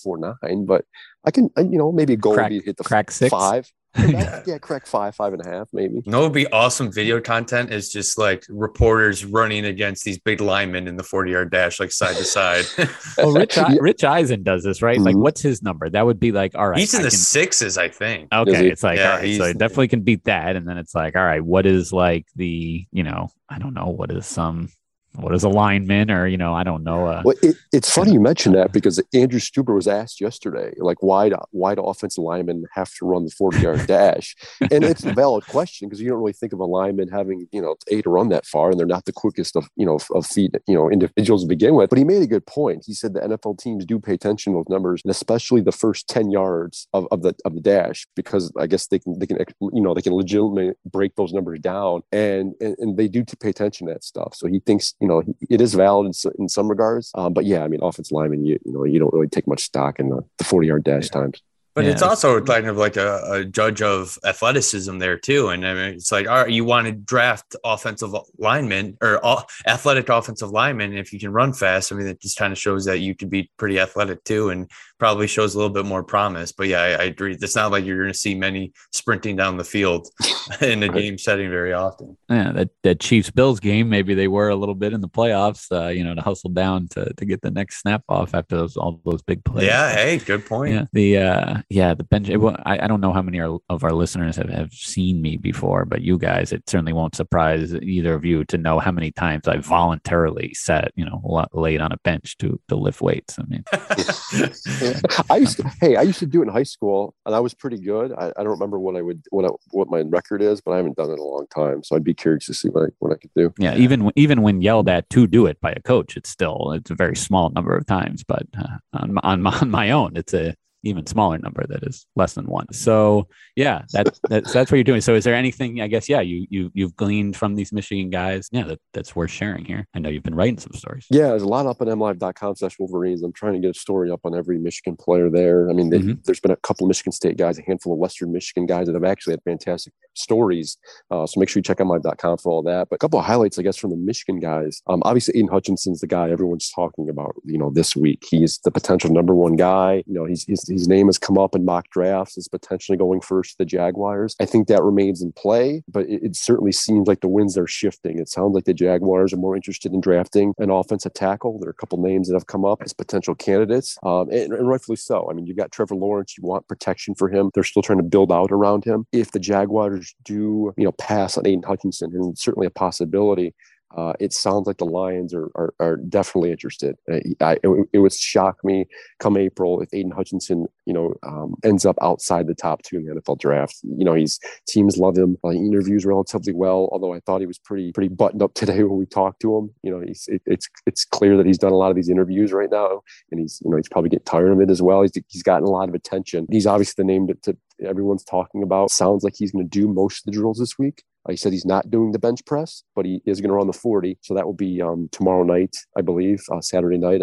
4-9 0.44 0.66
but 0.66 0.84
i 1.24 1.30
can 1.30 1.50
you 1.56 1.78
know 1.78 1.92
maybe 1.92 2.14
a 2.14 2.16
goal 2.16 2.34
crack, 2.34 2.50
would 2.50 2.60
be 2.60 2.64
hit 2.64 2.76
the 2.76 2.84
crack 2.84 3.10
six 3.10 3.30
five 3.30 3.70
yeah. 3.98 4.42
yeah, 4.46 4.58
correct. 4.58 4.88
Five, 4.88 5.14
five 5.14 5.34
and 5.34 5.44
a 5.44 5.48
half, 5.48 5.68
maybe. 5.72 5.96
You 5.96 6.12
know, 6.12 6.22
would 6.22 6.32
be 6.32 6.46
awesome 6.46 6.90
video 6.90 7.20
content 7.20 7.70
is 7.70 7.90
just 7.90 8.16
like 8.16 8.42
reporters 8.48 9.24
running 9.24 9.66
against 9.66 10.04
these 10.04 10.18
big 10.18 10.40
linemen 10.40 10.88
in 10.88 10.96
the 10.96 11.02
40 11.02 11.30
yard 11.30 11.50
dash, 11.50 11.78
like 11.78 11.92
side 11.92 12.16
to 12.16 12.24
side. 12.24 12.64
oh, 13.18 13.32
Rich, 13.32 13.58
Rich 13.80 14.02
Eisen 14.02 14.42
does 14.42 14.64
this, 14.64 14.80
right? 14.80 14.96
Mm-hmm. 14.96 15.04
Like, 15.04 15.16
what's 15.16 15.42
his 15.42 15.62
number? 15.62 15.90
That 15.90 16.06
would 16.06 16.18
be 16.18 16.32
like, 16.32 16.54
all 16.54 16.70
right. 16.70 16.78
He's 16.78 16.94
in 16.94 17.00
I 17.00 17.04
the 17.04 17.10
can... 17.10 17.18
sixes, 17.18 17.76
I 17.76 17.88
think. 17.88 18.32
Okay. 18.32 18.68
It's 18.70 18.82
like, 18.82 18.98
yeah, 18.98 19.12
all 19.12 19.18
right. 19.18 19.36
So 19.36 19.44
I 19.44 19.52
definitely 19.52 19.88
can 19.88 20.00
beat 20.00 20.24
that. 20.24 20.56
And 20.56 20.66
then 20.66 20.78
it's 20.78 20.94
like, 20.94 21.14
all 21.14 21.24
right, 21.24 21.44
what 21.44 21.66
is 21.66 21.92
like 21.92 22.26
the, 22.34 22.86
you 22.92 23.02
know, 23.02 23.28
I 23.50 23.58
don't 23.58 23.74
know, 23.74 23.88
what 23.88 24.10
is 24.10 24.26
some 24.26 24.70
what 25.14 25.34
is 25.34 25.44
a 25.44 25.48
lineman 25.48 26.10
or 26.10 26.26
you 26.26 26.36
know 26.36 26.54
i 26.54 26.62
don't 26.62 26.82
know 26.82 27.06
uh, 27.06 27.22
well, 27.24 27.36
it, 27.42 27.56
it's 27.72 27.90
funny 27.90 28.12
you 28.12 28.20
mentioned 28.20 28.54
that 28.54 28.72
because 28.72 29.00
andrew 29.14 29.38
stueber 29.38 29.74
was 29.74 29.88
asked 29.88 30.20
yesterday 30.20 30.72
like 30.78 31.02
why 31.02 31.28
do, 31.28 31.36
why 31.50 31.74
do 31.74 31.82
offensive 31.82 32.22
linemen 32.22 32.64
have 32.72 32.92
to 32.94 33.06
run 33.06 33.24
the 33.24 33.30
40 33.30 33.60
yard 33.60 33.86
dash? 33.86 34.34
And 34.60 34.84
it's 34.84 35.04
a 35.04 35.12
valid 35.22 35.44
question 35.46 35.88
because 35.88 36.00
you 36.00 36.08
don't 36.08 36.18
really 36.18 36.32
think 36.32 36.52
of 36.52 36.60
a 36.60 36.64
lineman 36.64 37.08
having 37.08 37.48
you 37.52 37.60
know 37.60 37.76
a 37.90 38.02
to 38.02 38.10
run 38.10 38.28
that 38.30 38.46
far 38.46 38.70
and 38.70 38.78
they're 38.78 38.86
not 38.86 39.04
the 39.04 39.12
quickest 39.12 39.56
of 39.56 39.68
you 39.76 39.86
know 39.86 39.98
of 40.14 40.26
feet 40.26 40.54
you 40.66 40.74
know 40.74 40.90
individuals 40.90 41.42
to 41.42 41.48
begin 41.48 41.74
with. 41.74 41.90
But 41.90 41.98
he 41.98 42.04
made 42.04 42.22
a 42.22 42.26
good 42.26 42.46
point. 42.46 42.84
He 42.86 42.94
said 42.94 43.14
the 43.14 43.20
nfl 43.20 43.58
teams 43.58 43.84
do 43.84 43.98
pay 43.98 44.14
attention 44.14 44.52
to 44.52 44.58
those 44.58 44.68
numbers 44.68 45.02
and 45.04 45.10
especially 45.10 45.60
the 45.60 45.72
first 45.72 46.08
10 46.08 46.30
yards 46.30 46.88
of, 46.92 47.06
of 47.10 47.22
the 47.22 47.34
of 47.44 47.54
the 47.54 47.60
dash 47.60 48.06
because 48.16 48.52
i 48.58 48.66
guess 48.66 48.86
they 48.88 48.98
can 48.98 49.18
they 49.18 49.26
can 49.26 49.38
you 49.60 49.80
know 49.80 49.94
they 49.94 50.02
can 50.02 50.12
legitimately 50.12 50.72
break 50.84 51.14
those 51.16 51.32
numbers 51.32 51.58
down 51.60 52.02
and 52.12 52.54
and, 52.60 52.76
and 52.78 52.96
they 52.96 53.08
do 53.08 53.24
to 53.24 53.36
pay 53.36 53.50
attention 53.50 53.86
to 53.86 53.92
that 53.92 54.04
stuff. 54.04 54.34
So 54.34 54.46
he 54.46 54.60
thinks 54.60 54.94
you 55.02 55.08
know, 55.08 55.22
it 55.50 55.60
is 55.60 55.74
valid 55.74 56.06
in, 56.06 56.32
in 56.38 56.48
some 56.48 56.68
regards. 56.68 57.10
Um, 57.16 57.32
but 57.32 57.44
yeah, 57.44 57.64
I 57.64 57.68
mean, 57.68 57.80
offensive 57.82 58.12
lineman, 58.12 58.44
you, 58.44 58.58
you 58.64 58.72
know, 58.72 58.84
you 58.84 59.00
don't 59.00 59.12
really 59.12 59.26
take 59.26 59.48
much 59.48 59.62
stock 59.62 59.98
in 59.98 60.10
the, 60.10 60.24
the 60.38 60.44
40 60.44 60.68
yard 60.68 60.84
dash 60.84 61.08
times. 61.08 61.42
But 61.74 61.84
yeah. 61.84 61.92
it's 61.92 62.02
also 62.02 62.40
kind 62.42 62.66
of 62.66 62.76
like 62.76 62.96
a, 62.96 63.22
a, 63.30 63.44
judge 63.44 63.80
of 63.80 64.18
athleticism 64.24 64.98
there 64.98 65.16
too. 65.16 65.48
And 65.48 65.66
I 65.66 65.72
mean, 65.72 65.94
it's 65.94 66.12
like, 66.12 66.28
all 66.28 66.42
right, 66.42 66.50
you 66.50 66.64
want 66.64 66.86
to 66.86 66.92
draft 66.92 67.56
offensive 67.64 68.14
linemen 68.36 68.98
or 69.00 69.24
all, 69.24 69.46
athletic 69.66 70.10
offensive 70.10 70.50
linemen. 70.50 70.96
If 70.96 71.12
you 71.14 71.18
can 71.18 71.32
run 71.32 71.54
fast, 71.54 71.90
I 71.90 71.96
mean, 71.96 72.06
it 72.06 72.20
just 72.20 72.36
kind 72.36 72.52
of 72.52 72.58
shows 72.58 72.84
that 72.84 72.98
you 72.98 73.14
can 73.14 73.30
be 73.30 73.50
pretty 73.56 73.80
athletic 73.80 74.22
too, 74.24 74.50
and 74.50 74.70
probably 74.98 75.26
shows 75.26 75.54
a 75.54 75.58
little 75.58 75.72
bit 75.72 75.86
more 75.86 76.04
promise. 76.04 76.52
But 76.52 76.68
yeah, 76.68 76.80
I, 76.80 76.88
I 76.90 77.02
agree. 77.04 77.34
It's 77.34 77.56
not 77.56 77.72
like 77.72 77.84
you're 77.84 77.98
going 77.98 78.12
to 78.12 78.18
see 78.18 78.34
many 78.34 78.72
sprinting 78.92 79.36
down 79.36 79.56
the 79.56 79.64
field 79.64 80.08
in 80.60 80.82
a 80.82 80.88
game 80.88 81.18
setting 81.18 81.50
very 81.50 81.72
often. 81.72 82.16
Yeah, 82.28 82.52
that 82.52 82.68
that 82.82 83.00
Chiefs 83.00 83.30
Bills 83.30 83.60
game, 83.60 83.88
maybe 83.88 84.14
they 84.14 84.28
were 84.28 84.50
a 84.50 84.56
little 84.56 84.74
bit 84.74 84.92
in 84.92 85.00
the 85.00 85.08
playoffs. 85.08 85.72
Uh, 85.72 85.88
you 85.88 86.04
know, 86.04 86.14
to 86.14 86.20
hustle 86.20 86.50
down 86.50 86.86
to 86.88 87.12
to 87.14 87.24
get 87.24 87.40
the 87.40 87.50
next 87.50 87.80
snap 87.80 88.04
off 88.08 88.34
after 88.34 88.56
those 88.56 88.76
all 88.76 89.00
those 89.04 89.22
big 89.22 89.42
plays. 89.44 89.66
Yeah, 89.66 89.92
hey, 89.92 90.18
good 90.18 90.46
point. 90.46 90.72
Yeah, 90.72 90.84
the 90.92 91.18
uh, 91.18 91.61
yeah, 91.68 91.94
the 91.94 92.04
bench. 92.04 92.28
It, 92.28 92.38
I, 92.64 92.84
I 92.84 92.86
don't 92.86 93.00
know 93.00 93.12
how 93.12 93.22
many 93.22 93.40
of 93.40 93.84
our 93.84 93.92
listeners 93.92 94.36
have, 94.36 94.48
have 94.48 94.72
seen 94.72 95.22
me 95.22 95.36
before, 95.36 95.84
but 95.84 96.02
you 96.02 96.18
guys, 96.18 96.52
it 96.52 96.68
certainly 96.68 96.92
won't 96.92 97.14
surprise 97.14 97.74
either 97.74 98.14
of 98.14 98.24
you 98.24 98.44
to 98.46 98.58
know 98.58 98.78
how 98.78 98.92
many 98.92 99.10
times 99.10 99.48
I 99.48 99.58
voluntarily 99.58 100.54
sat, 100.54 100.92
you 100.96 101.04
know, 101.04 101.46
laid 101.52 101.80
on 101.80 101.92
a 101.92 101.96
bench 101.98 102.36
to 102.38 102.60
to 102.68 102.76
lift 102.76 103.00
weights. 103.00 103.38
I 103.38 103.44
mean, 103.44 103.64
I 105.30 105.36
used 105.36 105.56
to. 105.58 105.70
Hey, 105.80 105.96
I 105.96 106.02
used 106.02 106.18
to 106.20 106.26
do 106.26 106.40
it 106.42 106.46
in 106.46 106.52
high 106.52 106.62
school, 106.62 107.14
and 107.26 107.34
I 107.34 107.40
was 107.40 107.54
pretty 107.54 107.78
good. 107.78 108.12
I, 108.12 108.32
I 108.36 108.42
don't 108.42 108.48
remember 108.48 108.78
what 108.78 108.96
I 108.96 109.02
would 109.02 109.22
what 109.30 109.44
I, 109.44 109.48
what 109.70 109.88
my 109.88 110.00
record 110.00 110.42
is, 110.42 110.60
but 110.60 110.72
I 110.72 110.76
haven't 110.76 110.96
done 110.96 111.10
it 111.10 111.14
in 111.14 111.18
a 111.18 111.24
long 111.24 111.46
time. 111.54 111.82
So 111.82 111.96
I'd 111.96 112.04
be 112.04 112.14
curious 112.14 112.46
to 112.46 112.54
see 112.54 112.68
what 112.68 112.84
I 112.84 112.86
what 112.98 113.12
I 113.12 113.16
could 113.16 113.30
do. 113.36 113.52
Yeah, 113.58 113.74
even 113.76 114.10
even 114.16 114.42
when 114.42 114.62
yelled 114.62 114.88
at 114.88 115.08
to 115.10 115.26
do 115.26 115.46
it 115.46 115.60
by 115.60 115.72
a 115.72 115.80
coach, 115.80 116.16
it's 116.16 116.30
still 116.30 116.72
it's 116.72 116.90
a 116.90 116.94
very 116.94 117.16
small 117.16 117.50
number 117.50 117.76
of 117.76 117.86
times. 117.86 118.24
But 118.24 118.46
uh, 118.58 118.78
on, 118.92 119.18
on 119.18 119.46
on 119.46 119.70
my 119.70 119.90
own, 119.90 120.16
it's 120.16 120.34
a 120.34 120.54
even 120.82 121.06
smaller 121.06 121.38
number 121.38 121.66
that 121.66 121.82
is 121.84 122.06
less 122.16 122.34
than 122.34 122.46
one. 122.46 122.72
So 122.72 123.28
yeah, 123.56 123.82
that, 123.92 124.18
that's 124.28 124.52
that's 124.52 124.70
what 124.70 124.76
you're 124.76 124.84
doing. 124.84 125.00
So 125.00 125.14
is 125.14 125.24
there 125.24 125.34
anything? 125.34 125.80
I 125.80 125.86
guess 125.86 126.08
yeah, 126.08 126.20
you 126.20 126.46
you 126.50 126.70
you've 126.74 126.96
gleaned 126.96 127.36
from 127.36 127.54
these 127.54 127.72
Michigan 127.72 128.10
guys. 128.10 128.48
Yeah, 128.52 128.64
that, 128.64 128.80
that's 128.92 129.14
worth 129.14 129.30
sharing 129.30 129.64
here. 129.64 129.86
I 129.94 129.98
know 129.98 130.08
you've 130.08 130.22
been 130.22 130.34
writing 130.34 130.58
some 130.58 130.72
stories. 130.72 131.06
Yeah, 131.10 131.28
there's 131.28 131.42
a 131.42 131.48
lot 131.48 131.66
up 131.66 131.80
on 131.80 131.88
mlive.com 131.88 132.56
slash 132.56 132.78
Wolverines. 132.78 133.22
I'm 133.22 133.32
trying 133.32 133.54
to 133.54 133.60
get 133.60 133.76
a 133.76 133.78
story 133.78 134.10
up 134.10 134.20
on 134.24 134.34
every 134.34 134.58
Michigan 134.58 134.96
player 134.96 135.30
there. 135.30 135.70
I 135.70 135.72
mean, 135.72 135.90
they, 135.90 135.98
mm-hmm. 135.98 136.20
there's 136.24 136.40
been 136.40 136.50
a 136.50 136.56
couple 136.56 136.86
of 136.86 136.88
Michigan 136.88 137.12
State 137.12 137.36
guys, 137.36 137.58
a 137.58 137.62
handful 137.62 137.92
of 137.92 137.98
Western 137.98 138.32
Michigan 138.32 138.66
guys 138.66 138.86
that 138.86 138.94
have 138.94 139.04
actually 139.04 139.32
had 139.32 139.42
fantastic 139.44 139.92
stories. 140.14 140.78
Uh, 141.10 141.26
so 141.26 141.38
make 141.40 141.48
sure 141.48 141.60
you 141.60 141.64
check 141.64 141.80
out 141.80 141.86
mlive.com 141.86 142.38
for 142.38 142.52
all 142.52 142.62
that. 142.62 142.88
But 142.88 142.96
a 142.96 142.98
couple 142.98 143.18
of 143.18 143.24
highlights, 143.24 143.58
I 143.58 143.62
guess, 143.62 143.76
from 143.76 143.90
the 143.90 143.96
Michigan 143.96 144.40
guys. 144.40 144.82
Um, 144.86 145.02
obviously, 145.04 145.38
Aidan 145.38 145.48
Hutchinson's 145.48 146.00
the 146.00 146.06
guy 146.06 146.30
everyone's 146.30 146.70
talking 146.70 147.08
about. 147.08 147.34
You 147.44 147.58
know, 147.58 147.70
this 147.70 147.96
week 147.96 148.24
he's 148.28 148.58
the 148.64 148.70
potential 148.70 149.10
number 149.10 149.34
one 149.34 149.56
guy. 149.56 150.02
You 150.06 150.14
know, 150.14 150.24
he's, 150.24 150.44
he's 150.44 150.66
his 150.68 150.88
name 150.88 151.06
has 151.06 151.18
come 151.18 151.38
up 151.38 151.54
in 151.54 151.64
mock 151.64 151.88
drafts 151.90 152.38
as 152.38 152.48
potentially 152.48 152.98
going 152.98 153.20
first 153.20 153.52
to 153.52 153.58
the 153.58 153.64
Jaguars. 153.64 154.36
I 154.40 154.46
think 154.46 154.68
that 154.68 154.82
remains 154.82 155.22
in 155.22 155.32
play, 155.32 155.82
but 155.88 156.06
it, 156.06 156.22
it, 156.22 156.36
certainly 156.36 156.72
seems 156.72 157.06
like 157.06 157.20
the 157.20 157.28
winds 157.28 157.56
are 157.56 157.66
shifting. 157.66 158.18
It 158.18 158.28
sounds 158.28 158.54
like 158.54 158.64
the 158.64 158.74
Jaguars 158.74 159.32
are 159.32 159.36
more 159.36 159.54
interested 159.54 159.92
in 159.92 160.00
drafting 160.00 160.54
an 160.58 160.70
offensive 160.70 161.14
tackle. 161.14 161.58
There 161.58 161.68
are 161.68 161.72
a 161.72 161.74
couple 161.74 161.98
names 162.02 162.28
that 162.28 162.34
have 162.34 162.46
come 162.46 162.64
up 162.64 162.82
as 162.82 162.92
potential 162.92 163.34
candidates, 163.34 163.96
um, 164.02 164.28
and, 164.30 164.52
and 164.52 164.68
rightfully 164.68 164.96
so. 164.96 165.28
I 165.30 165.34
mean, 165.34 165.46
you've 165.46 165.56
got 165.56 165.72
Trevor 165.72 165.94
Lawrence. 165.94 166.36
You 166.36 166.44
want 166.44 166.66
protection 166.68 167.14
for 167.14 167.28
him. 167.28 167.50
They're 167.54 167.64
still 167.64 167.82
trying 167.82 167.98
to 167.98 168.04
build 168.04 168.32
out 168.32 168.50
around 168.50 168.84
him. 168.84 169.06
If 169.12 169.32
the 169.32 169.40
Jaguars 169.40 170.01
do, 170.24 170.72
you 170.76 170.84
know, 170.84 170.92
pass 170.92 171.36
on 171.36 171.46
Aidan 171.46 171.62
Hutchinson, 171.62 172.12
and 172.14 172.38
certainly 172.38 172.66
a 172.66 172.70
possibility, 172.70 173.54
uh, 173.96 174.14
it 174.18 174.32
sounds 174.32 174.66
like 174.66 174.78
the 174.78 174.86
Lions 174.86 175.34
are 175.34 175.50
are, 175.54 175.74
are 175.78 175.96
definitely 175.96 176.50
interested. 176.50 176.96
Uh, 177.10 177.18
I, 177.40 177.58
it, 177.62 177.88
it, 177.92 177.98
would 177.98 178.12
shock 178.12 178.56
me 178.64 178.86
come 179.18 179.36
April 179.36 179.80
if 179.80 179.92
Aidan 179.92 180.12
Hutchinson, 180.12 180.66
you 180.86 180.94
know, 180.94 181.14
um, 181.22 181.54
ends 181.62 181.84
up 181.84 181.96
outside 182.00 182.46
the 182.46 182.54
top 182.54 182.82
two 182.82 182.96
in 182.96 183.04
the 183.04 183.20
NFL 183.20 183.38
draft. 183.38 183.76
You 183.82 184.04
know, 184.04 184.14
he's 184.14 184.38
teams 184.66 184.96
love 184.96 185.16
him. 185.16 185.36
Uh, 185.44 185.50
he 185.50 185.58
interviews 185.58 186.06
relatively 186.06 186.54
well, 186.54 186.88
although 186.90 187.12
I 187.12 187.20
thought 187.20 187.40
he 187.40 187.46
was 187.46 187.58
pretty 187.58 187.92
pretty 187.92 188.08
buttoned 188.08 188.42
up 188.42 188.54
today 188.62 188.82
when 188.82 188.98
we 188.98 189.06
talked 189.06 189.40
to 189.42 189.56
him. 189.56 189.70
You 189.82 189.90
know, 189.92 190.00
he's 190.00 190.26
it, 190.28 190.42
it's 190.46 190.68
it's 190.86 191.04
clear 191.04 191.36
that 191.36 191.46
he's 191.46 191.58
done 191.58 191.72
a 191.72 191.76
lot 191.76 191.90
of 191.90 191.96
these 191.96 192.08
interviews 192.08 192.52
right 192.52 192.70
now, 192.70 193.02
and 193.30 193.40
he's 193.40 193.60
you 193.62 193.70
know 193.70 193.76
he's 193.76 193.88
probably 193.88 194.10
getting 194.10 194.24
tired 194.24 194.52
of 194.52 194.60
it 194.60 194.70
as 194.70 194.80
well. 194.80 195.02
He's 195.02 195.12
he's 195.28 195.42
gotten 195.42 195.66
a 195.66 195.70
lot 195.70 195.88
of 195.88 195.94
attention. 195.94 196.46
He's 196.50 196.66
obviously 196.66 197.02
the 197.02 197.06
name 197.06 197.26
to, 197.26 197.34
to 197.34 197.56
everyone's 197.84 198.24
talking 198.24 198.62
about. 198.62 198.90
Sounds 198.90 199.24
like 199.24 199.34
he's 199.36 199.52
going 199.52 199.68
to 199.68 199.80
do 199.80 199.88
most 199.88 200.20
of 200.20 200.32
the 200.32 200.38
drills 200.38 200.58
this 200.58 200.78
week. 200.78 201.02
He 201.30 201.36
said 201.36 201.52
he's 201.52 201.64
not 201.64 201.90
doing 201.90 202.10
the 202.10 202.18
bench 202.18 202.44
press, 202.46 202.82
but 202.96 203.04
he 203.04 203.22
is 203.26 203.40
going 203.40 203.50
to 203.50 203.54
run 203.54 203.68
the 203.68 203.72
40. 203.72 204.18
So 204.22 204.34
that 204.34 204.44
will 204.44 204.54
be 204.54 204.82
um, 204.82 205.08
tomorrow 205.12 205.44
night, 205.44 205.76
I 205.96 206.00
believe, 206.00 206.42
uh, 206.50 206.60
Saturday 206.60 206.98
night. 206.98 207.22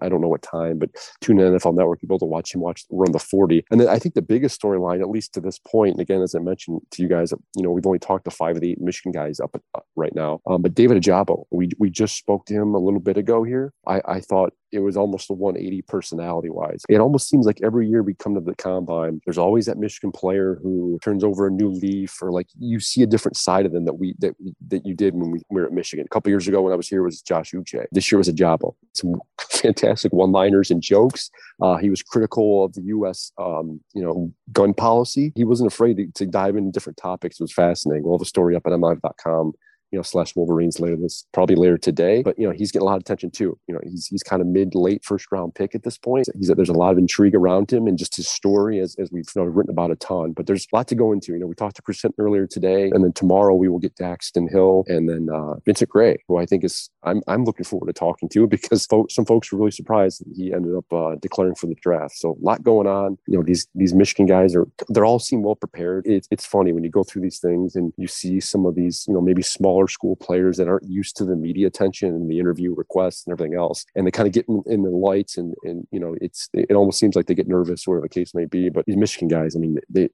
I 0.00 0.08
don't 0.08 0.20
know 0.20 0.28
what 0.28 0.42
time, 0.42 0.78
but 0.78 0.90
tune 1.22 1.40
in 1.40 1.52
NFL 1.54 1.74
Network. 1.74 2.00
You'll 2.02 2.08
be 2.08 2.12
able 2.12 2.18
to 2.20 2.26
watch 2.26 2.54
him 2.54 2.60
watch 2.60 2.84
run 2.90 3.12
the 3.12 3.18
40. 3.18 3.64
And 3.70 3.80
then 3.80 3.88
I 3.88 3.98
think 3.98 4.14
the 4.14 4.22
biggest 4.22 4.60
storyline, 4.60 5.00
at 5.00 5.08
least 5.08 5.32
to 5.34 5.40
this 5.40 5.58
point, 5.58 5.92
and 5.92 6.00
again, 6.00 6.20
as 6.20 6.34
I 6.34 6.40
mentioned 6.40 6.82
to 6.92 7.02
you 7.02 7.08
guys, 7.08 7.32
you 7.56 7.62
know, 7.62 7.70
we've 7.70 7.86
only 7.86 7.98
talked 7.98 8.26
to 8.26 8.30
five 8.30 8.56
of 8.56 8.60
the 8.60 8.72
eight 8.72 8.80
Michigan 8.80 9.12
guys 9.12 9.40
up 9.40 9.56
uh, 9.74 9.80
right 9.96 10.14
now. 10.14 10.40
Um, 10.46 10.60
but 10.60 10.74
David 10.74 11.02
Ojabo, 11.02 11.44
we, 11.50 11.70
we 11.78 11.88
just 11.88 12.16
spoke 12.16 12.44
to 12.46 12.54
him 12.54 12.74
a 12.74 12.78
little 12.78 13.00
bit 13.00 13.16
ago 13.16 13.44
here. 13.44 13.72
I, 13.86 14.02
I 14.04 14.20
thought 14.20 14.52
it 14.72 14.80
was 14.80 14.96
almost 14.96 15.30
a 15.30 15.32
180 15.32 15.82
personality 15.82 16.50
wise. 16.50 16.82
It 16.88 17.00
almost 17.00 17.28
seems 17.28 17.46
like 17.46 17.60
every 17.62 17.88
year 17.88 18.02
we 18.02 18.14
come 18.14 18.34
to 18.34 18.40
the 18.40 18.54
combine, 18.54 19.20
there's 19.24 19.38
always 19.38 19.66
that 19.66 19.78
Michigan 19.78 20.12
player 20.12 20.58
who 20.62 20.98
turns 21.02 21.24
over 21.24 21.46
a 21.46 21.50
new 21.50 21.68
leaf 21.68 22.20
or 22.22 22.30
like 22.30 22.48
you 22.58 22.80
see 22.80 23.02
a 23.02 23.06
different 23.06 23.36
side 23.36 23.66
of 23.66 23.72
them 23.72 23.84
that 23.84 23.94
we 23.94 24.14
that 24.18 24.34
that 24.68 24.84
you 24.84 24.94
did 24.94 25.14
when 25.14 25.30
we, 25.30 25.40
were 25.50 25.66
at 25.66 25.72
Michigan. 25.72 26.04
A 26.04 26.08
couple 26.08 26.30
years 26.30 26.46
ago 26.46 26.62
when 26.62 26.72
I 26.72 26.76
was 26.76 26.88
here 26.88 27.02
was 27.02 27.22
Josh 27.22 27.52
Uche. 27.52 27.84
This 27.92 28.10
year 28.10 28.18
was 28.18 28.28
Ojabo. 28.28 28.74
Some 28.94 29.20
fantastic 29.40 30.12
one-liners 30.12 30.70
and 30.70 30.82
jokes. 30.82 31.30
Uh, 31.60 31.76
he 31.76 31.90
was 31.90 32.02
critical 32.02 32.64
of 32.64 32.74
the 32.74 32.82
U.S. 32.82 33.32
Um, 33.38 33.80
you 33.94 34.02
know 34.02 34.32
gun 34.52 34.74
policy. 34.74 35.32
He 35.34 35.44
wasn't 35.44 35.72
afraid 35.72 35.96
to, 35.96 36.06
to 36.14 36.26
dive 36.26 36.56
into 36.56 36.70
different 36.70 36.96
topics. 36.96 37.40
It 37.40 37.44
was 37.44 37.52
fascinating. 37.52 38.04
We'll 38.04 38.18
have 38.18 38.22
a 38.22 38.28
story 38.28 38.56
up 38.56 38.66
at 38.66 38.72
mlive.com 38.72 39.52
you 39.90 39.98
know, 39.98 40.02
slash 40.02 40.36
Wolverines 40.36 40.80
later 40.80 40.96
this 40.96 41.24
probably 41.32 41.56
later 41.56 41.78
today. 41.78 42.22
But 42.22 42.38
you 42.38 42.46
know, 42.46 42.52
he's 42.52 42.70
getting 42.70 42.86
a 42.86 42.90
lot 42.90 42.96
of 42.96 43.00
attention 43.00 43.30
too. 43.30 43.58
You 43.66 43.74
know, 43.74 43.80
he's 43.82 44.06
he's 44.06 44.22
kind 44.22 44.40
of 44.42 44.48
mid 44.48 44.74
late 44.74 45.04
first 45.04 45.26
round 45.30 45.54
pick 45.54 45.74
at 45.74 45.82
this 45.82 45.98
point. 45.98 46.26
He's 46.36 46.48
there's 46.48 46.68
a 46.68 46.74
lot 46.74 46.92
of 46.92 46.98
intrigue 46.98 47.34
around 47.34 47.72
him 47.72 47.86
and 47.86 47.98
just 47.98 48.16
his 48.16 48.28
story 48.28 48.80
as, 48.80 48.96
as 48.96 49.10
we've 49.10 49.28
you 49.34 49.42
know, 49.42 49.48
written 49.48 49.70
about 49.70 49.90
a 49.90 49.96
ton. 49.96 50.32
But 50.32 50.46
there's 50.46 50.66
a 50.72 50.76
lot 50.76 50.88
to 50.88 50.94
go 50.94 51.12
into. 51.12 51.32
You 51.32 51.38
know, 51.38 51.46
we 51.46 51.54
talked 51.54 51.76
to 51.76 51.82
Chris 51.82 52.02
Hinton 52.02 52.24
earlier 52.24 52.46
today, 52.46 52.90
and 52.92 53.04
then 53.04 53.12
tomorrow 53.12 53.54
we 53.54 53.68
will 53.68 53.78
get 53.78 53.96
Daxton 53.96 54.50
Hill 54.50 54.84
and 54.88 55.08
then 55.08 55.28
uh, 55.32 55.54
Vincent 55.64 55.90
Gray, 55.90 56.18
who 56.28 56.38
I 56.38 56.46
think 56.46 56.64
is 56.64 56.90
I'm 57.02 57.22
I'm 57.26 57.44
looking 57.44 57.64
forward 57.64 57.86
to 57.86 57.92
talking 57.92 58.28
to 58.30 58.46
because 58.46 58.86
some 59.10 59.24
folks 59.24 59.52
were 59.52 59.58
really 59.58 59.70
surprised 59.70 60.20
that 60.20 60.34
he 60.36 60.52
ended 60.52 60.74
up 60.74 60.92
uh, 60.92 61.16
declaring 61.20 61.54
for 61.54 61.66
the 61.66 61.74
draft. 61.76 62.16
So 62.16 62.30
a 62.40 62.44
lot 62.44 62.62
going 62.62 62.86
on. 62.86 63.18
You 63.26 63.38
know, 63.38 63.44
these 63.44 63.66
these 63.74 63.94
Michigan 63.94 64.26
guys 64.26 64.54
are 64.54 64.68
they're 64.88 65.04
all 65.04 65.18
seem 65.18 65.42
well 65.42 65.56
prepared. 65.56 66.06
It's 66.06 66.28
it's 66.30 66.46
funny 66.46 66.72
when 66.72 66.84
you 66.84 66.90
go 66.90 67.04
through 67.04 67.22
these 67.22 67.38
things 67.38 67.76
and 67.76 67.92
you 67.96 68.06
see 68.06 68.40
some 68.40 68.66
of 68.66 68.74
these 68.74 69.04
you 69.08 69.14
know 69.14 69.20
maybe 69.20 69.42
smaller 69.78 69.88
school 69.88 70.16
players 70.16 70.56
that 70.56 70.68
aren't 70.68 70.88
used 70.88 71.16
to 71.16 71.24
the 71.24 71.36
media 71.36 71.66
attention 71.66 72.08
and 72.08 72.30
the 72.30 72.38
interview 72.38 72.74
requests 72.74 73.26
and 73.26 73.32
everything 73.32 73.56
else. 73.56 73.84
And 73.94 74.06
they 74.06 74.10
kind 74.10 74.26
of 74.26 74.32
get 74.32 74.46
in, 74.48 74.62
in 74.66 74.82
the 74.82 74.90
lights 74.90 75.38
and, 75.38 75.54
and, 75.62 75.86
you 75.90 76.00
know, 76.00 76.16
it's, 76.20 76.48
it 76.52 76.72
almost 76.72 76.98
seems 76.98 77.14
like 77.14 77.26
they 77.26 77.34
get 77.34 77.48
nervous, 77.48 77.86
whatever 77.86 78.02
the 78.02 78.08
case 78.08 78.34
may 78.34 78.46
be. 78.46 78.70
But 78.70 78.84
these 78.86 78.96
Michigan 78.96 79.28
guys, 79.28 79.54
I 79.54 79.60
mean, 79.60 79.78
they, 79.88 80.08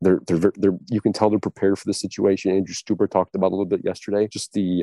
they're, 0.00 0.20
they're, 0.26 0.52
they're, 0.56 0.78
you 0.90 1.00
can 1.00 1.12
tell 1.12 1.30
they're 1.30 1.38
prepared 1.38 1.78
for 1.78 1.86
the 1.86 1.94
situation. 1.94 2.52
Andrew 2.52 2.74
Stueber 2.74 3.10
talked 3.10 3.34
about 3.34 3.48
a 3.48 3.54
little 3.54 3.66
bit 3.66 3.82
yesterday, 3.84 4.28
just 4.28 4.52
the, 4.52 4.82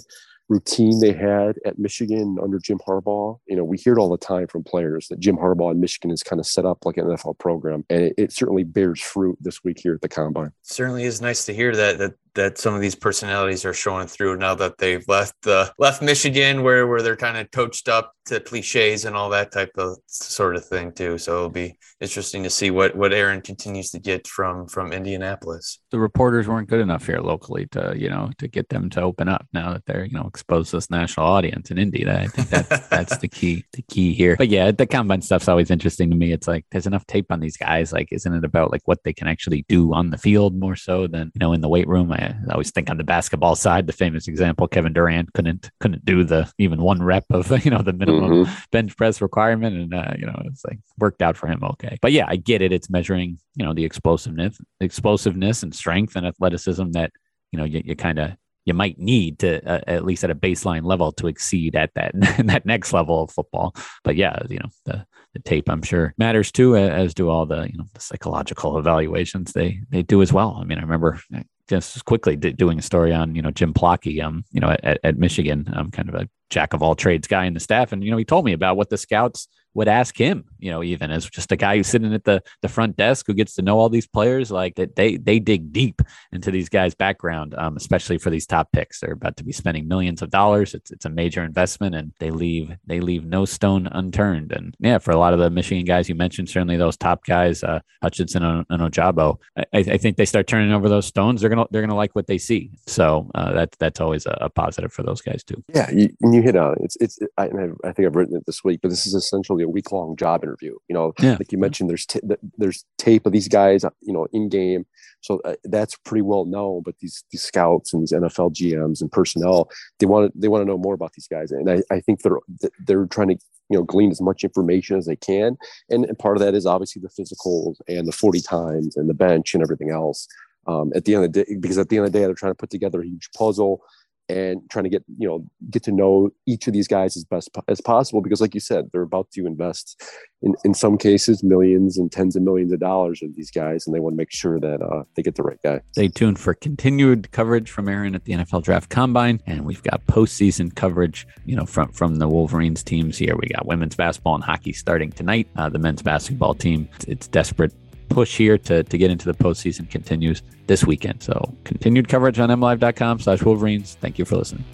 routine 0.50 1.00
they 1.00 1.12
had 1.12 1.58
at 1.66 1.78
Michigan 1.78 2.38
under 2.42 2.60
Jim 2.60 2.80
Harbaugh. 2.88 3.38
You 3.48 3.58
know, 3.58 3.64
we 3.64 3.78
hear 3.78 3.94
it 3.94 4.00
all 4.00 4.10
the 4.10 4.18
time 4.18 4.48
from 4.48 4.64
players 4.64 5.08
that 5.10 5.20
Jim 5.20 5.38
Harbaugh 5.38 5.72
in 5.72 5.80
Michigan 5.80 6.12
is 6.12 6.24
kind 6.24 6.40
of 6.40 6.46
set 6.46 6.66
up 6.66 6.86
like 6.86 6.98
an 6.98 7.06
NFL 7.06 7.38
program, 7.38 7.84
and 7.90 8.04
it, 8.04 8.14
it, 8.18 8.32
certainly 8.32 8.64
bears 8.64 9.02
fruit 9.02 9.38
this 9.42 9.64
week 9.64 9.80
here 9.80 9.94
at 9.94 10.02
the 10.02 10.10
combine. 10.10 10.52
Certainly 10.62 11.04
is 11.04 11.22
nice 11.22 11.46
to 11.46 11.54
hear 11.54 11.76
that 11.76 11.98
that 11.98 12.14
that 12.38 12.58
some 12.60 12.76
of 12.76 12.82
these 12.82 12.96
personalities 12.96 13.66
are 13.66 13.74
showing 13.74 14.08
through 14.08 14.38
now 14.38 14.54
that 14.54 14.78
they've 14.78 15.04
left 15.08 15.34
the 15.42 15.74
left 15.80 16.02
Michigan 16.02 16.64
where 16.64 16.88
where 16.88 17.02
they're 17.02 17.16
kind 17.16 17.36
of 17.36 17.50
coached 17.52 17.90
up 17.90 18.14
to 18.28 18.40
cliches 18.40 19.06
and 19.06 19.16
all 19.16 19.30
that 19.30 19.52
type 19.52 19.72
of 19.78 19.98
sort 20.06 20.56
of 20.56 20.66
thing 20.66 20.92
too. 20.92 21.18
So 21.18 21.36
it'll 21.36 21.50
be 21.50 21.78
interesting 22.00 22.44
to 22.44 22.50
see 22.50 22.70
what 22.72 22.96
what 22.96 23.12
Aaron 23.12 23.42
continues 23.42 23.90
to 23.92 24.00
get 24.00 24.28
from 24.28 24.68
from 24.68 24.94
Indianapolis. 24.94 25.80
The 25.92 26.00
reporters 26.00 26.48
weren't 26.48 26.70
good 26.70 26.80
enough 26.80 27.06
here 27.06 27.20
locally 27.20 27.66
to 27.72 27.94
you 27.98 28.10
know 28.10 28.30
to 28.38 28.48
get 28.48 28.70
them 28.70 28.90
to 28.92 29.02
open 29.02 29.28
up 29.28 29.48
now 29.54 29.74
that 29.74 29.86
they're 29.86 30.06
you 30.06 30.18
know 30.18 30.28
exposed 30.28 30.72
to 30.72 30.78
this 30.78 30.90
national 30.90 31.26
audience 31.26 31.72
in 31.72 31.78
Indy. 31.78 32.08
I 32.08 32.28
think 32.28 32.50
that's 32.50 32.88
that's 32.90 33.18
the 33.18 33.28
key 33.28 33.66
the 33.74 33.82
key 33.82 34.14
here. 34.14 34.36
But 34.38 34.50
yeah, 34.50 34.72
the 34.72 34.86
combine 34.86 35.22
stuff's 35.22 35.48
always 35.48 35.72
interesting 35.72 36.10
to 36.12 36.16
me. 36.16 36.32
It's 36.32 36.48
like 36.48 36.66
there's 36.72 36.88
enough 36.88 37.08
tape 37.08 37.32
on 37.32 37.40
these 37.40 37.58
guys. 37.58 37.92
Like, 37.92 38.10
isn't 38.12 38.34
it 38.34 38.46
about 38.46 38.72
like 38.72 38.82
what 38.86 39.04
they 39.04 39.14
can 39.14 39.28
actually 39.28 39.66
do 39.68 39.94
on 39.94 40.12
the 40.12 40.18
field 40.18 40.56
more 40.56 40.76
so 40.76 41.08
than 41.08 41.32
you 41.34 41.40
know 41.40 41.54
in 41.54 41.62
the 41.62 41.70
weight 41.70 41.88
room? 41.88 42.12
I, 42.12 42.27
I 42.50 42.54
always 42.54 42.72
think 42.72 42.90
on 42.90 42.98
the 42.98 43.04
basketball 43.04 43.56
side, 43.56 43.88
the 43.88 43.94
famous 43.94 44.28
example, 44.28 44.68
Kevin 44.68 44.94
Durant 44.94 45.34
couldn't 45.34 45.70
couldn't 45.80 46.06
do 46.06 46.24
the 46.24 46.52
even 46.58 46.82
one 46.82 47.02
rep 47.02 47.26
of 47.30 47.50
you 47.66 47.72
know 47.72 47.82
the 47.82 47.94
minimum 47.94 48.46
mm-hmm. 48.46 48.54
bench 48.72 48.96
press 48.98 49.22
requirement, 49.22 49.76
and 49.76 49.94
uh, 49.94 50.14
you 50.18 50.26
know 50.26 50.42
it's 50.46 50.64
like 50.66 50.80
worked 50.98 51.22
out 51.22 51.38
for 51.38 51.48
him 51.48 51.64
okay. 51.64 51.98
But 52.02 52.12
yeah, 52.12 52.26
I 52.28 52.36
get 52.36 52.62
it. 52.62 52.72
It's 52.72 52.90
measuring 52.90 53.40
you 53.56 53.66
know 53.66 53.74
the 53.74 53.86
explosiveness, 53.86 54.60
explosiveness 54.80 55.64
and 55.64 55.74
strength 55.74 56.16
and 56.16 56.26
athleticism 56.26 56.92
that 56.92 57.12
you 57.52 57.60
know 57.60 57.66
you, 57.66 57.82
you 57.86 57.96
kind 57.96 58.20
of 58.20 58.32
you 58.68 58.74
might 58.74 59.00
need 59.00 59.40
to 59.40 59.66
uh, 59.66 59.82
at 59.88 60.04
least 60.04 60.26
at 60.26 60.30
a 60.30 60.36
baseline 60.36 60.84
level 60.84 61.14
to 61.14 61.28
exceed 61.28 61.76
at 61.76 61.94
that 61.96 62.12
that 62.46 62.66
next 62.66 62.92
level 62.92 63.24
of 63.24 63.32
football. 63.32 63.74
But 64.04 64.18
yeah, 64.18 64.38
you 64.50 64.60
know 64.60 64.70
the 64.86 65.06
the 65.34 65.40
tape 65.40 65.70
I'm 65.70 65.82
sure 65.82 66.14
matters 66.18 66.52
too, 66.52 66.76
as 66.76 67.14
do 67.14 67.30
all 67.30 67.46
the 67.46 67.70
you 67.72 67.78
know 67.78 67.86
the 67.94 68.02
psychological 68.02 68.78
evaluations 68.78 69.54
they 69.54 69.80
they 69.90 70.04
do 70.04 70.22
as 70.22 70.34
well. 70.34 70.58
I 70.60 70.66
mean, 70.66 70.78
I 70.78 70.82
remember 70.82 71.20
just 71.68 72.06
quickly 72.06 72.36
doing 72.36 72.80
a 72.80 72.82
story 72.82 73.14
on 73.14 73.36
you 73.36 73.42
know 73.42 73.52
Jim 73.52 73.74
Plocki, 73.74 74.24
um, 74.24 74.44
you 74.52 74.60
know 74.60 74.76
at, 74.84 75.00
at 75.04 75.18
Michigan, 75.18 75.72
um, 75.76 75.92
kind 75.92 76.10
of 76.10 76.16
a 76.16 76.30
jack 76.50 76.74
of 76.74 76.82
all 76.82 76.96
trades 76.96 77.28
guy 77.28 77.46
in 77.46 77.54
the 77.54 77.60
staff, 77.60 77.92
and 77.92 78.04
you 78.04 78.12
know 78.12 78.18
he 78.18 78.26
told 78.26 78.46
me 78.46 78.54
about 78.54 78.78
what 78.78 78.90
the 78.90 78.98
scouts 78.98 79.48
would 79.78 79.88
ask 79.88 80.18
him 80.18 80.44
you 80.60 80.72
know, 80.72 80.84
even 80.84 81.12
as 81.12 81.30
just 81.30 81.52
a 81.52 81.56
guy 81.56 81.78
who's 81.78 81.88
sitting 81.88 82.14
at 82.14 82.24
the 82.24 82.42
the 82.62 82.68
front 82.68 82.98
desk 82.98 83.26
who 83.28 83.34
gets 83.34 83.56
to 83.56 83.62
know 83.62 83.80
all 83.80 83.90
these 83.90 84.08
players. 84.08 84.52
Like 84.52 84.76
that, 84.76 84.96
they 84.96 85.18
they 85.18 85.40
dig 85.40 85.72
deep 85.72 86.02
into 86.32 86.52
these 86.52 86.70
guys' 86.70 86.96
background, 86.96 87.54
um, 87.58 87.78
especially 87.78 88.18
for 88.18 88.30
these 88.30 88.46
top 88.46 88.72
picks. 88.72 89.00
They're 89.00 89.14
about 89.14 89.38
to 89.38 89.44
be 89.44 89.52
spending 89.52 89.88
millions 89.88 90.22
of 90.22 90.30
dollars. 90.30 90.74
It's 90.74 90.92
it's 90.92 91.06
a 91.06 91.10
major 91.10 91.44
investment, 91.44 91.96
and 91.96 92.14
they 92.20 92.32
leave 92.32 92.76
they 92.86 93.00
leave 93.00 93.26
no 93.26 93.46
stone 93.46 93.88
unturned. 93.92 94.52
And 94.52 94.76
yeah, 94.80 94.98
for 94.98 95.12
a 95.12 95.18
lot 95.18 95.34
of 95.34 95.40
the 95.40 95.50
Michigan 95.50 95.86
guys 95.86 96.10
you 96.10 96.16
mentioned, 96.16 96.50
certainly 96.50 96.78
those 96.78 96.98
top 96.98 97.26
guys, 97.26 97.64
uh, 97.64 97.80
Hutchinson 98.02 98.44
and, 98.44 98.66
and 98.70 98.82
Ojabo, 98.82 99.38
I, 99.58 99.66
I, 99.74 99.98
think 99.98 100.18
they 100.18 100.26
start 100.26 100.48
turning 100.48 100.74
over 100.74 100.90
those 100.90 101.06
stones. 101.06 101.42
They're 101.42 101.50
gonna 101.50 101.66
they're 101.72 101.82
gonna 101.82 101.96
like 101.96 102.16
what 102.16 102.28
they 102.28 102.38
see. 102.38 102.72
So 102.88 103.30
uh, 103.36 103.54
that's 103.54 103.78
that's 103.78 104.02
always 104.02 104.26
a, 104.26 104.38
a, 104.42 104.50
positive 104.50 104.92
for 104.92 105.04
those 105.04 105.22
guys 105.22 105.44
too. 105.44 105.64
Yeah, 105.74 105.90
you, 105.92 106.10
you 106.22 106.42
hit 106.42 106.56
on 106.56 106.74
it. 106.74 106.80
It's 106.82 106.98
it's 107.00 107.20
I, 107.38 107.50
I 107.84 107.92
think 107.92 108.08
I've 108.08 108.16
written 108.16 108.38
it 108.38 108.46
this 108.46 108.64
week, 108.64 108.80
but 108.82 108.90
this 108.90 109.06
is 109.06 109.14
essentially 109.14 109.67
a 109.68 109.70
week 109.70 109.92
long 109.92 110.16
job 110.16 110.44
interview. 110.44 110.76
You 110.88 110.94
know, 110.94 111.14
yeah. 111.20 111.38
like 111.38 111.52
you 111.52 111.58
mentioned, 111.58 111.90
there's 111.90 112.06
t- 112.06 112.22
there's 112.58 112.86
tape 112.98 113.26
of 113.26 113.34
these 113.34 113.48
guys, 113.48 113.84
you 114.02 114.14
know, 114.14 114.28
in 114.34 114.50
game. 114.50 114.86
So 115.22 115.42
uh, 115.46 115.56
that's 115.66 115.96
pretty 115.98 116.22
well 116.22 116.46
known. 116.46 116.82
But 116.84 116.96
these 117.00 117.24
these 117.32 117.44
scouts 117.44 117.94
and 117.94 118.02
these 118.02 118.14
NFL 118.14 118.54
GMs 118.54 119.02
and 119.02 119.12
personnel, 119.12 119.70
they 120.00 120.06
want 120.06 120.34
to 120.34 120.40
they 120.40 120.48
want 120.48 120.62
to 120.62 120.66
know 120.66 120.78
more 120.78 120.94
about 120.94 121.14
these 121.14 121.28
guys, 121.28 121.52
and 121.52 121.70
I, 121.70 121.82
I 121.92 122.00
think 122.00 122.22
they're 122.22 122.40
they're 122.86 123.06
trying 123.06 123.30
to 123.30 123.38
you 123.70 123.78
know 123.78 123.84
glean 123.84 124.12
as 124.12 124.22
much 124.22 124.44
information 124.44 124.98
as 124.98 125.06
they 125.06 125.18
can, 125.18 125.58
and, 125.90 126.06
and 126.06 126.18
part 126.18 126.38
of 126.38 126.42
that 126.42 126.56
is 126.56 126.66
obviously 126.66 127.02
the 127.02 127.10
physicals 127.10 127.76
and 127.88 128.08
the 128.08 128.12
forty 128.14 128.42
times 128.42 128.96
and 128.96 129.10
the 129.10 129.14
bench 129.14 129.54
and 129.54 129.64
everything 129.64 129.92
else. 129.92 130.28
Um, 130.66 130.92
at 130.96 131.06
the 131.06 131.16
end 131.16 131.24
of 131.24 131.32
the 131.32 131.44
day, 131.44 131.56
because 131.62 131.78
at 131.78 131.88
the 131.88 131.98
end 131.98 132.08
of 132.08 132.12
the 132.12 132.20
day, 132.20 132.26
they're 132.26 132.34
trying 132.34 132.52
to 132.52 132.58
put 132.58 132.70
together 132.70 133.02
a 133.02 133.06
huge 133.06 133.30
puzzle 133.38 133.82
and 134.30 134.62
trying 134.70 134.84
to 134.84 134.90
get 134.90 135.04
you 135.18 135.28
know 135.28 135.46
get 135.70 135.84
to 135.84 135.92
know 135.92 136.30
each 136.46 136.68
of 136.68 136.74
these 136.74 136.88
guys 136.88 137.16
as 137.16 137.24
best 137.24 137.50
as 137.68 137.80
possible 137.82 138.22
because 138.22 138.42
like 138.42 138.54
you 138.54 138.60
said 138.60 138.86
they're 138.92 139.02
about 139.02 139.30
to 139.32 139.46
invest 139.46 140.02
in, 140.42 140.54
in 140.66 140.74
some 140.74 140.98
cases 140.98 141.44
millions 141.44 141.98
and 141.98 142.12
tens 142.12 142.36
of 142.36 142.44
millions 142.44 142.72
of 142.72 142.80
dollars 142.80 143.22
in 143.22 143.34
these 143.36 143.50
guys 143.50 143.86
and 143.86 143.96
they 143.96 144.00
want 144.00 144.14
to 144.14 144.18
make 144.18 144.32
sure 144.32 144.60
that 144.60 144.82
uh, 144.82 145.04
they 145.16 145.24
get 145.24 145.36
the 145.36 145.44
right 145.44 145.60
guy. 145.64 145.80
Stay 145.94 146.08
tuned 146.10 146.40
for 146.40 146.54
continued 146.54 147.32
coverage 147.32 147.72
from 147.72 147.88
aaron 147.88 148.16
at 148.16 148.26
the 148.26 148.34
nfl 148.34 148.62
draft 148.62 148.90
combine 148.90 149.42
and 149.46 149.66
we've 149.66 149.84
got 149.84 150.06
postseason 150.08 150.74
coverage 150.76 151.28
you 151.46 151.56
know 151.56 151.66
from 151.66 151.92
from 151.92 152.16
the 152.16 152.28
wolverines 152.28 152.84
teams 152.84 153.18
here. 153.18 153.36
We 153.36 153.48
got 153.48 153.66
women's 153.66 153.96
basketball 153.96 154.36
and 154.36 154.44
hockey 154.44 154.74
starting 154.74 155.12
tonight. 155.12 155.48
Uh, 155.56 155.70
the 155.70 155.80
men's 155.80 156.02
basketball 156.02 156.54
team 156.54 156.90
it's, 156.96 157.06
it's 157.06 157.28
desperate 157.28 157.74
push 158.10 158.38
here 158.38 158.58
to, 158.58 158.84
to 158.84 158.98
get 158.98 159.12
into 159.12 159.26
the 159.26 159.34
postseason 159.34 159.90
continues 159.90 160.42
this 160.68 160.84
weekend. 160.86 161.24
So 161.24 161.56
continued 161.64 162.10
coverage 162.10 162.40
on 162.40 162.50
mlive.com 162.50 163.20
slash 163.20 163.44
Wolverines. 163.44 163.96
Thank 164.00 164.20
you 164.20 164.26
for 164.26 164.38
listening. 164.38 164.66